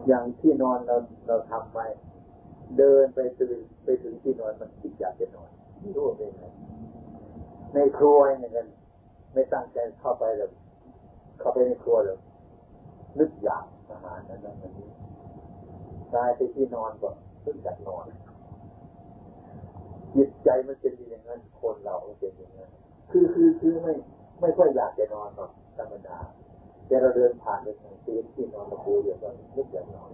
[0.09, 0.97] อย่างที่นอนเรา
[1.27, 1.79] เราทำไป
[2.79, 5.51] เดินไปตื่นไปถึงที่นอนมันคิดอยากจะนอน
[5.97, 6.45] รู้เป็นไง
[7.75, 8.69] ในครัวเนี่ย
[9.35, 10.51] ไม่ตั้งใจเข้าไปแบบ
[11.41, 12.19] เข้าไปในครัวเลย
[13.19, 14.91] นึกอยากอาหารนั้นนั้นนี้
[16.15, 17.09] ตายไปที่นอนก็
[17.43, 18.05] เพิ่งจัดนอน
[20.17, 22.71] จิตใจมันเป็นอย่างนั้นคนเราเป็นอย่างนั้น
[23.11, 23.93] คือคือคือไม่
[24.41, 26.19] ไม่ค่อยอยากจะนอนหรอกธรรมดา
[26.93, 30.09] แต่เราเดินผ่านไปทางที่ที่นอนตะปูเดี๋ยวก็นึกอยากนอน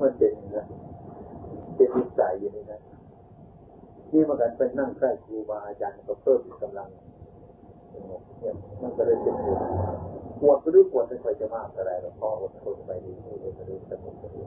[0.00, 0.66] มันเป็นนั้น
[1.76, 2.80] เป็นนิสัยอย่างนี้นะ
[4.12, 6.88] นี่มากันเป็นนั่งใกล้ครูบาอาจารย์ก็เพิ่มกำลัง
[8.40, 9.34] เนี่ยมันก็เลยเป็น
[10.40, 14.42] ปวดก็รู้ปวดไม่ค่อยจะมากอะไรหรอกพออดทนไปดีๆเลยจะรู้สงบไปดี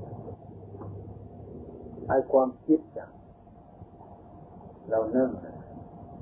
[2.07, 3.09] ไอ้ความคิดเนี่ย
[4.89, 5.29] เรานั่ง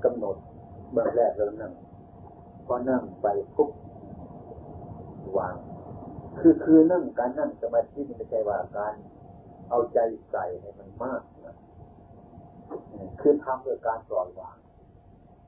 [0.04, 0.36] กำหนด
[0.92, 1.72] เบื้องแรกเรานั่ง
[2.66, 3.70] พอนั่งไปปุ๊บ
[5.38, 5.56] วาง
[6.38, 8.94] คือคือนั่งการนั่งสมาธิไม่ใช่ว่าการ
[9.70, 9.98] เอาใจ
[10.30, 11.56] ใส่ให้มันมากนะ
[13.20, 14.56] คือทำเพื่อการปล่อยวาง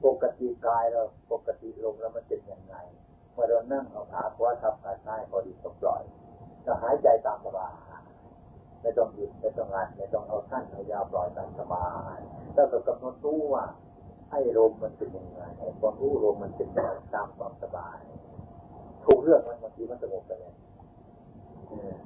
[0.04, 1.02] ปกติกายเรา
[1.32, 2.74] ปกติลงแล้วมันเป็นยังไง
[3.32, 6.02] เมื่อเรานั่งเอาขาขวาทับขาซ้ายพอดีก็ปล่อย
[6.64, 7.72] จะหายใจตามสบาย
[8.82, 12.18] ไม่ต้องหยุดไม่ต้องงัดไม่ต้องเอาสั้นเอายาวปล่อยตามสบาย
[12.54, 13.64] แล้วก็กำหนดรู้ว่า
[14.30, 17.98] ให้ลมมันเป็นยังไงให้ความรู้ลมมันเป็นยังไงตามความสบาย
[19.04, 20.54] ถูกเรื่องมันบางทีมันสงบไปเลย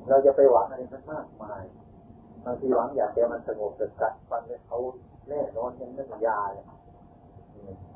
[0.09, 1.63] เราจะไปหวังอะไรมันมากมาย
[2.45, 4.79] บางทีหวังอยากแต่มันสงบแต่กัดฟันเนี่ยเขา
[5.29, 6.67] แน่นอนยังไม่ยาเลย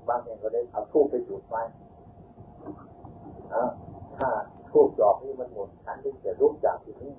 [0.08, 1.62] บางอย่างก็ได้เอาทูบไปจุดไว้
[4.18, 4.28] ถ้า
[4.70, 7.12] ทูบดอกนี้มันหมดฉันที่จะลุกจากที่นี้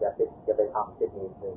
[0.00, 1.56] จะไปจะไปทำเป็นอีกหนึ่ง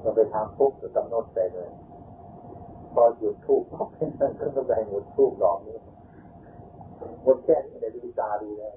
[0.00, 1.70] เราไปทำปุ๊บจะกำหนดไปเลย
[2.96, 5.76] พอหยุดทูบพอเป็นนั่นก็ต้องไปหมดทูบดอกนี้
[7.22, 8.74] หมดแค่นี้แต่ดูตาดูแล้ว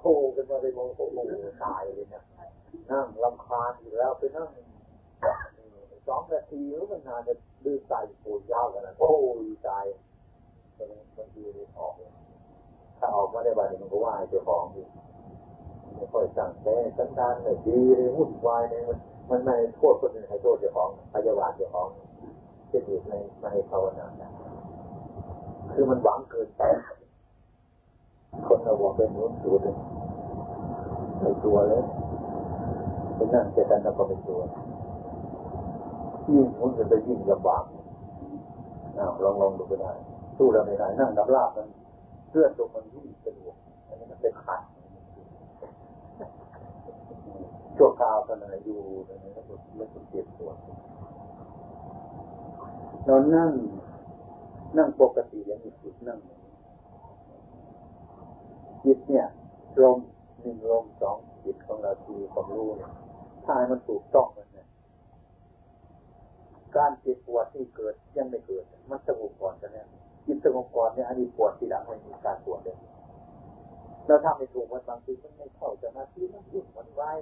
[0.00, 1.06] โอ้กันมาไปมองโอ้
[1.64, 2.22] ตายเลยนะ
[2.90, 4.48] นั่งลำคาญอยู่แล้วไปนั่ง
[6.06, 9.10] สองนาทีหรือมันนานจะดื้อใจปวดยาวกันนะโอ้
[9.44, 9.70] ยใจ
[10.76, 11.92] มันมันดีเลยออก
[12.98, 14.86] ถ้าออกมาได้บ้านมันก็ว่าเจ้าของอยู่
[15.94, 18.98] ไม่ค่อยสั่งแต่สันดานเลยดีเลยวุ่นวายเลยมัน
[19.30, 21.88] มันไม่โทษคนอื่นให้โทษเจ้าของพยาบาลเจ้าของ
[22.68, 24.06] เช่นเดีในม่ให้ภาวนา
[25.72, 26.62] คือมันหวังเกินไป
[28.46, 29.76] คนเราบอกเป็นนู้นสูดเลย
[31.20, 31.82] ในตัวเลย
[33.16, 34.40] เป็นนั่งเจตันแล้วก็เป็นตัว
[36.28, 37.64] ยิ่งมุนจะยิ่งลำบาก
[39.24, 39.92] ลองลองดูก็ได้
[40.36, 41.66] สู้เราไม่ได้นั่งดับลาบมัน
[42.30, 43.54] เลือดตรงมันยิ่งสะดวก
[43.88, 44.60] อันนี้มันเป็นขัด
[47.76, 49.40] ชั่วคราวกันอะอยู่ตรงนี้ก็
[49.76, 50.56] ไม่ต้องเจ็บปวด
[53.04, 53.50] เรานั่ง
[54.78, 56.18] นั่งปกติแล้วมีจิตนั่ง
[58.84, 59.26] จิตเนี่ย
[59.82, 59.98] ลม
[60.40, 62.92] หนึ่งลมสองจิตของเราคือความรู้เนี่ย
[63.44, 64.66] ถ้ามันถูกต้องมันเนี่ย
[66.76, 69.86] การเจ็บปวดที่เกิดยังไม่เกิด มันสงบก่อนกันเนี่ย
[70.26, 72.76] จิตสงบก่อนเนี่ยอันนี้ปวดทีหลังไม่มีการปวดเลย
[74.06, 77.18] เราทำไม่ถูกมันบางทีมันไม่เข้าจะมาที่มันยุ่งมันวาย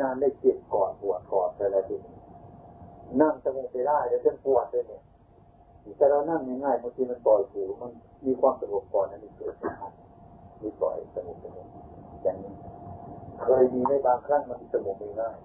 [0.00, 2.14] นานได้เจ็บก่อนปวดก่อนอะไรทีนี้
[3.20, 5.02] นั่งสงบไปได้แล้วจนปวดเลยเนี่ย
[5.96, 7.90] แต่เรานั่งง่ายๆบางทีมันปล่อยหูมัน
[8.26, 9.54] มีความสงบก่อนอันนี้เกิด
[10.62, 11.66] มีปล่อยสงบสงบ
[12.22, 12.54] อย่างนี้
[13.42, 15.36] เคยมีในบางครั้งมันสงบไม่ง่าย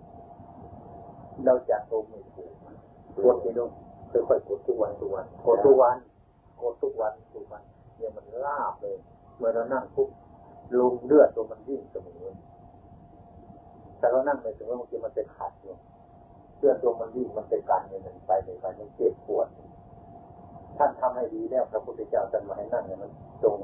[1.45, 2.51] เราจะโตไม่ถูก
[3.15, 3.71] ปวดที่นู่น
[4.11, 5.97] ค่อยๆกดทุกวันทุกวันกดทุกวัน
[6.61, 7.63] กดทุกวันทุกวัน
[7.97, 8.95] เนี่ยมันลาบเลย
[9.37, 10.09] เมื่อเรานั่งปุ๊บ
[10.79, 12.23] ลมเลือดตัวมันวิ่งเสมอ
[13.99, 15.77] แต่เรานั่งไปถึงว่าบางทีมันเป็นขัดอยู่ย
[16.57, 19.47] เลือดตัวมันวิ่งมันเป็นการเนี่ยมันไปไปมันเจ็บปวด
[20.77, 23.09] ท่านทำให้ดีแล้วพระพุทธเจ้าท่านมาให้นั่งเนี่ยมัน
[23.43, 23.57] ตรง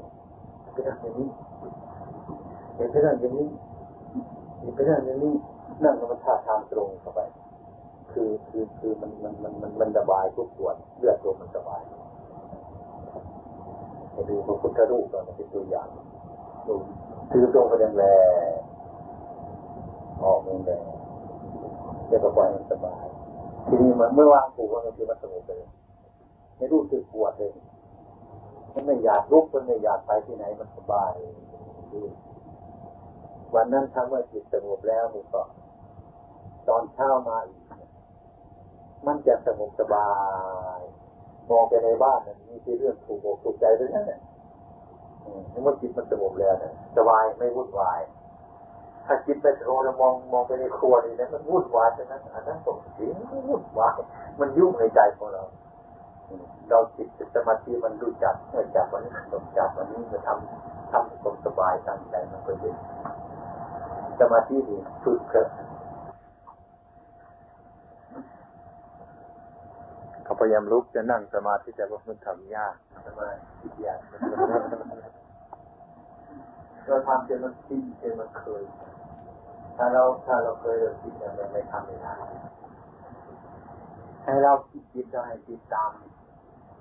[0.72, 1.28] เป็นอย่างนี้
[2.74, 3.46] เป็นอย่างนี้
[4.74, 5.32] เป็นอย่างนี้
[5.84, 7.20] นั่งมันท่าทางตรงเข้าไป
[8.12, 11.80] คือคือคือมันมันมันมันมันสบายทุกปวดเลือดตัวมันสบาย
[14.12, 15.88] ไปดูพระพุทธรูปก่อนเป็นตัวอย่าง
[16.66, 16.74] ดู
[17.30, 17.90] คือตรงไปแรง
[20.24, 20.60] ออกแรง
[22.06, 23.04] เดี๋ยวก็ปล่อยมันสบาย
[23.66, 25.58] ทีนี้มันเมื่อวางผูกมันคือมันสงบเลย
[26.56, 27.52] ไม่รู้สึกปวดเลย
[28.72, 31.12] มันไม่อยากลุกมันไม่อยากไปที่ไหนมันสบาย
[33.54, 35.42] วันนั้นทั้งว่าจิตสงบแล้วมันก็
[36.68, 37.62] ตอนเช้ามาอีก
[39.06, 40.10] มันจะสงบสบา
[40.78, 40.80] ย
[41.50, 44.20] มองไปในบ้านนั้นมีเรื่องถูกอกถูกใจด้วยนั่นแหละ
[45.62, 48.00] เมื่อจิตมันสงบแล้วเนี่ยสบายไม่วุ่นวาย
[49.06, 53.16] ถ้าจิตไปโทรมองมองไปในครัวนี่นะมันวุ่นวายฉะนั้นอันนั้นตกเสียง
[53.48, 53.92] วุ่นวาย
[54.40, 55.44] มันยุ่งในใจของเรา
[56.68, 62.76] เราจิตสมาธิมันรู้จักเมื่อจากวันนี้ตกจากวันนี้จะทำทำความสบายตั้งใจมันก็เย็น
[64.20, 65.48] สมาธินี่ฝึกเกิด
[70.24, 72.74] เขาพยายามลุกจะนั่งสมาธิแต่ว่ามันทำยาก
[73.06, 73.28] สมา
[73.60, 74.00] ธิยาก
[76.86, 78.62] เราทำจนมันชินจนมันเคย
[79.76, 82.14] ถ้าเราถ้าเราเคยเราคิดมันไม่ทำไม่ได้
[84.24, 85.90] ให้เราคิดจิตได้จิตตาม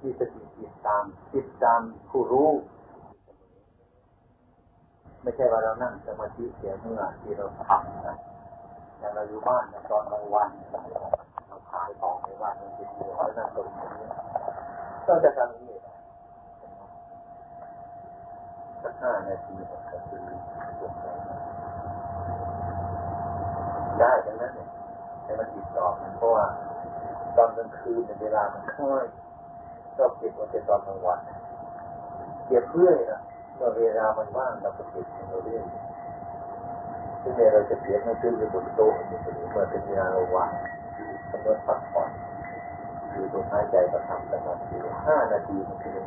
[0.01, 1.03] มีสติติดตาม
[1.33, 2.49] ติดตามผู้รู้
[5.21, 8.17] ไม่ใช่ว่าเรานั่งสมาธิเสียเมื่อที่เราทำนะ
[8.99, 10.49] อย่างเราอยู่บ้านตอนกลางวัน
[11.47, 13.87] เราขายของในบ้านมันจิตอยู่แล้วนั่งตรงนี้
[15.07, 15.74] ต้องจะทำนี้
[18.85, 19.55] สักห้านาที
[19.91, 20.21] ก็คือ
[23.99, 24.67] ได้ดังนั้นเนี่ย
[25.23, 26.45] ให้มันติดต่อมันเพราะว่า
[27.35, 29.05] ตอนกลางคืนเวลามันค่อย
[29.95, 31.19] ชอบเก็บมันเป็นตอนกลางวัน
[32.47, 33.21] เก็บเพื่อยนะ
[33.55, 35.63] เมื่อเวลามันว่างเราก็เก็บมันเรื่อย
[37.21, 40.51] ที่เนี่ยเราจะเขียนหนังสือไปบนโต๊ะอยู่เสมอเมื่อเป็นเวลาเราว่าง
[41.31, 42.09] กำหนดพักผ่อน
[43.11, 44.77] คือตัวหายใจก็ทำสมาธิ
[45.07, 45.97] ห้านาทีมันคือ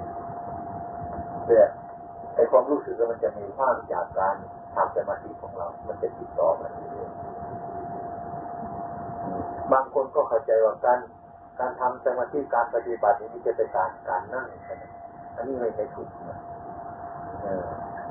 [1.46, 1.60] แต่
[2.38, 4.34] ไอความรู้สึกมันจะมีภาพจากการ
[4.74, 7.08] ทำสมาธิของเรา มันจะติดต่อมันเอย
[9.72, 10.98] บางคนก็เข้าใจว่าการ
[11.60, 14.46] การทำสมาธิการปฏิบัตินี้จะเป็นการการนั่ง
[15.36, 16.40] อันนี้ไม่ใช่ถูกนะ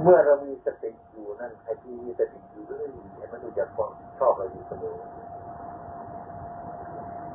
[0.02, 4.98] เมื่อเรามีสติอยู่นั่นใครที่มีสติอยู่เลยเห็นมันดูจากความชอบเราอยู่เสมอ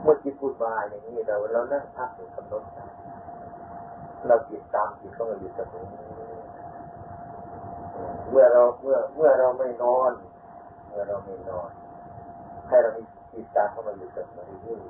[0.02, 2.64] เมื่อจิตพูดมาอย่างนี้เราเรานั่งพักอยู่กำหนด
[4.26, 5.84] เราจิตตามจิตของเราอยู่เสมอ
[8.30, 10.12] เมื่อเราเมื่อเมื่อเราไม่นอน
[10.88, 11.70] เมื่อเราไม่นอน
[12.68, 14.82] ให้เรามีจิตตามเข้ามาอยู่เสมอเรื่อย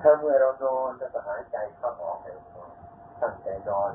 [0.00, 2.64] ถ้าเมื่อเรานอนแล้วก็หายใจเข้าออกให้พอ
[3.22, 3.90] ตั้งใจนอน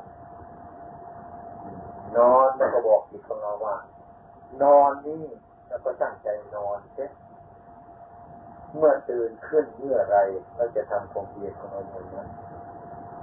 [2.17, 3.75] นอนแล้วก็บอกจิตของเราว่า
[4.63, 5.25] นอนนี่
[5.67, 7.07] แล้วก็ตั้งใจนอนเช่
[8.77, 10.17] เมื่อตื่นขึ้นเมื่อไร
[10.55, 12.27] เราจะทำความเพียรของเราอย่างนั้น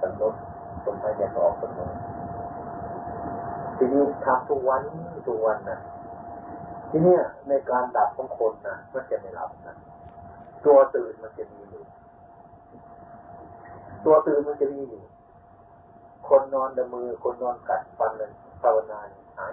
[0.00, 0.34] กำหนด
[0.84, 1.90] ลมหายใจออกกำหนด
[3.82, 4.82] ทีนี้ทำทุกวัน
[5.28, 5.78] ทุกวันนะ
[6.90, 7.16] ทีนี้
[7.48, 9.76] ในการดับของคนนะมันจะไม่หลับนะ
[10.64, 11.82] ตัวตื่นมันจะมีอยู่
[14.04, 15.02] ตัวตื่นมันจะมีอยู่
[16.28, 18.30] คนนอนดมือ คนนอนกัดฟันเลย
[18.62, 18.98] ภาวนา
[19.38, 19.52] หาย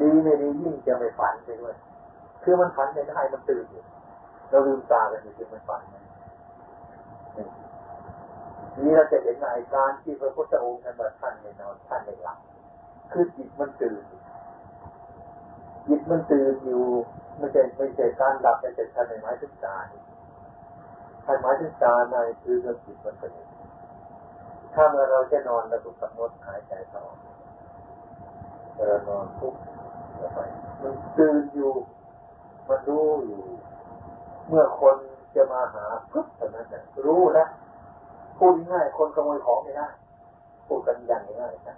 [0.00, 1.74] ดีไม่ดียิ่งจะไม่ฝันไปด้วย
[2.42, 3.82] คือมันฝันไม่ได้มันตื่นอยู่
[4.48, 5.82] เราลืมตากันอยู่ที่มันฝัน
[8.82, 12.38] นี่เราจะเห็นอาการที่พระพุทธองค์ท่านว่าท่านในนอนท่านในหลับ
[13.12, 14.02] คือจิตมันตื่น
[15.88, 16.84] จิตมันตื่นอยู่
[17.38, 19.76] ไม่ใช่ไม่ใช่การหลับไม่ใช่ท่านในไม้ทุกตา
[21.24, 23.34] ท่านไม้ทุกตาในคือเรื่องจิตมันตื่น
[24.74, 27.04] ถ้าเมื่อเราจะนอนเราต้องกำหนดหายใจต่อ
[28.88, 29.54] เรานอนปุ๊บ
[30.82, 31.72] มันตื่นอยู่
[32.68, 33.42] มันรู้อยู่
[34.48, 34.96] เมื่อคน
[35.34, 37.48] จะมาหาปุ๊บเท่านั้นน่ะรู้แล้ว
[38.40, 39.88] พูดง่ายคนขโมยของไม่ได้
[40.66, 41.76] พูดกันอย่างง่ายนะ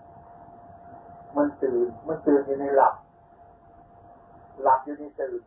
[1.37, 2.95] มันตื่นมันตื่นอยู่ในหลับ
[4.63, 5.41] หลับอยู่ในตื่น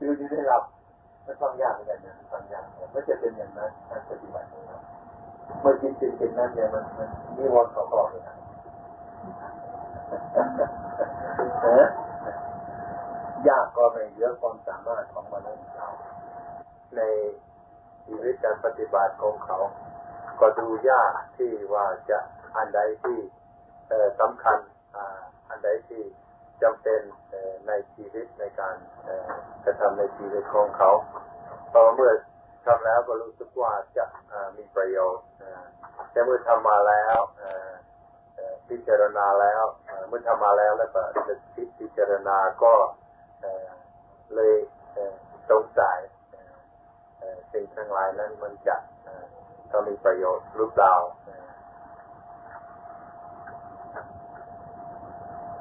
[0.00, 0.62] ตื่นอยู่ในหลับ
[1.24, 4.78] มันฟังยากเหมือนกันนะฟังยากไม่จะเป็นอย่างนั้นการปฏิบัติของเรา
[5.60, 8.36] เมื่อจิตเป็นเช่นนั้นเนี่ยมันมันนิวรณ์เขาก็เลยนะ
[13.48, 15.88] ยากก็ไม่เยอะความสามารถของมนุษย์เรา
[16.96, 17.00] ใน
[18.06, 19.58] ชีวิตการปฏิบัติของเขา
[20.40, 22.18] ก็ดูยากที่ว่าจะ
[22.56, 23.18] อันใดที่
[24.20, 24.58] สำคัญ
[25.48, 26.02] อันใดที่
[26.62, 27.00] จำเป็น
[27.68, 28.76] ในชีวิตในการ
[29.64, 30.90] กระทำในชีวิตของเขา
[31.72, 32.12] พอเมื่อ
[32.66, 34.04] ทำแล้วก็รู้สึกว่าจะ
[34.56, 35.26] มีประโยชน์
[36.10, 37.18] แต่เมื่อทำมาแล้ว
[38.68, 39.64] พิจารณาแล้ว
[40.08, 41.02] เมื่อทำมาแล้วแล้วก็
[41.78, 42.72] พิจารณาก็
[44.34, 44.54] เลย
[45.50, 45.98] สงสัย
[47.52, 48.76] สิ่งทั้งหลายนั้นมันจะ
[49.72, 50.94] ต้องมีประโยชน์หรือเปล่า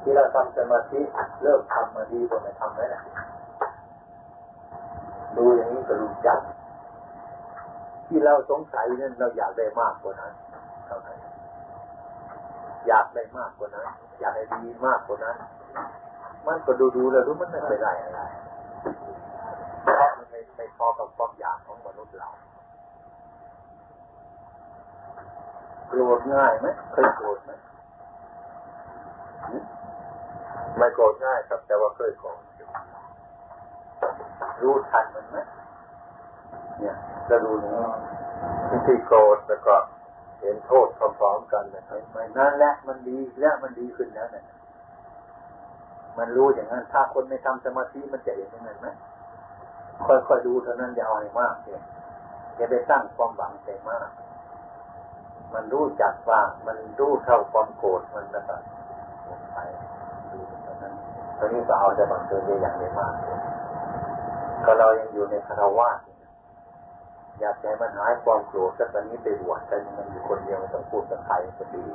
[0.01, 1.01] ที่เราทำสมาธิ
[1.43, 3.03] เริ่มทำมาดีกว่าไม่ทำไหมนะ
[5.37, 6.39] ดูอย่างนี้ก็รู้จัก
[8.07, 10.33] ที่เราสงสัยนั้นเราอยากได้มากกว่านั้น
[10.87, 11.19] เท่านั้น
[12.87, 13.87] อยากได้มากกว่านั้น
[14.19, 15.35] อยากให้ดีมากกว่านั้น
[16.47, 18.19] มันก็ดูดูแล้วรู้มันไม่ได้อะไร
[20.55, 22.29] ไม่พอกับความอยากของมนุษย์เรา
[25.87, 27.51] โกรธง่ายไหมเคยโกรธไหม
[30.77, 32.39] ไม่โกรธง่ายครับแต่ว่าเคยโกรธ
[34.61, 35.37] รู้ทันมันไหม
[36.79, 36.95] เนี่ย
[37.29, 37.55] จะรู้
[38.85, 39.75] ที่โกรธแล้วก็
[40.41, 40.87] เห็นโทษ
[41.19, 42.01] พร้อมๆกันนะครับ
[42.37, 44.45] นั่นแหละมันดีและมันดีขึ้นแล้วเนี่ย
[46.17, 48.87] มันรู้อย่างนั้น ถ้าคนไม่ทำสมาธิมันจะเห็นอย่างนั้นไหม
[50.05, 51.81] ค่อยๆดูเท่านั้นอย่าเอาให้มากเลย
[52.55, 54.07] อย่าไปสร้างความหวังใจมาก
[55.53, 58.61] มันรู้จักว่ามันรู้เท่าความโกรธมันนะครับ
[59.53, 59.57] ไป
[60.31, 60.93] ดูเท่านั้น
[61.37, 63.13] ตอนนี้ก็เอาแต่บางเกินไปอย่างไม่มาก
[64.65, 65.89] ก็เรายังอยู่ในคารวะ
[67.39, 71.85] อยากให้มันหายความโกรธสักตอนนี้ไปบวชกันมันอยู่คนเดียวไม่ต้องพูดกับใครก็ดี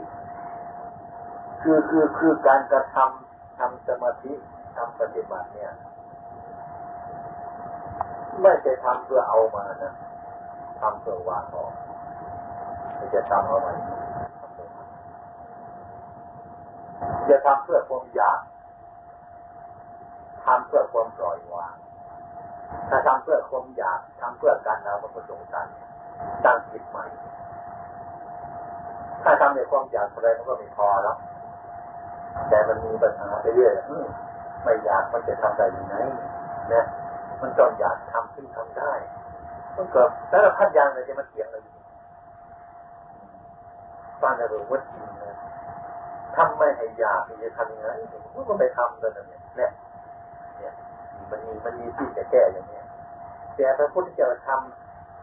[1.62, 4.32] คือคือคือการกระทำทำสมาธิ
[4.76, 5.72] ทำปฏิบัติเนี่ย
[8.43, 9.93] ไม่ใช่ทำเพื่อเอามานะ
[10.81, 11.72] ทำเพื่อวางออก
[12.97, 13.72] ไม่จะทำเอาไว้
[17.28, 18.41] จะทำเพื่อความอยาก
[20.45, 21.74] ทำเพื่อความปล่อยวาง
[22.89, 25.66] ถ้าทำเพื่อความอยากทำเพื่อการเอามาประสงค์กัน
[26.45, 27.05] ตั้งจิตใหม่
[29.22, 31.16] ถ้าทำในความอยากอะไรมันก็ไม่พอแล้ว
[32.49, 33.74] แต่มันมีปัญหาไปเรื่อย
[34.62, 35.95] ไม่อยากมันจะทำได้ยังไง
[36.70, 36.85] เนี่ย
[37.43, 38.93] มันต้องอยากทำซึ่งทำได้
[39.76, 41.62] มันก็แต่ละพัดยางเลยจะมาเถียงเลย
[44.22, 45.36] ฟังอะไรวัดจริงนะ
[46.36, 47.88] ทำไม่ให้อยากจะทำยังไง
[48.34, 49.70] มันก็ไม่ทำเลยเนี่ยเนี่ย
[50.59, 50.72] เนี่ย
[51.30, 52.84] มันมีมันมีที่จะแก้อย่างเนี้ย
[53.57, 54.49] แต่พระพุทธเจ้าท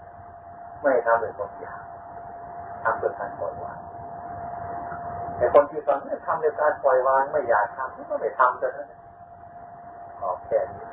[0.04, 1.82] ำไม่ทำเลยความอยาก
[2.84, 3.80] ทำเพื่อการปล่อยวาง
[5.38, 8.88] แต่คนที่ฟังเนี่ยทำในการปล่อยวางไม่อยากทำก็ไม่ทำกันนะ
[10.20, 10.86] ขอแค่นี้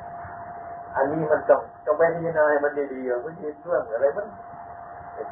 [0.95, 4.27] อันนี้มันต้องต้องไปพิจารณามันดีๆมันมีเรื่องอะไรมัน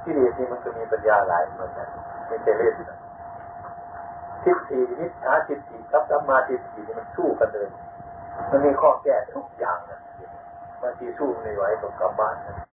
[0.04, 1.88] ที่ดีที่มันก็มีปัญญาหลายเหมือนกัน
[2.30, 2.74] มีเจริญ
[4.44, 7.68] ทิฏฐินิสาทิฏฐิกับสัมมาทิฏฐิมันสู้กันเลย
[8.50, 10.00] มันมีข้อแก้ทุกอย่างนะ
[10.82, 12.56] บางทีสู้ไม่ไหวต้องกลับบ้านนะ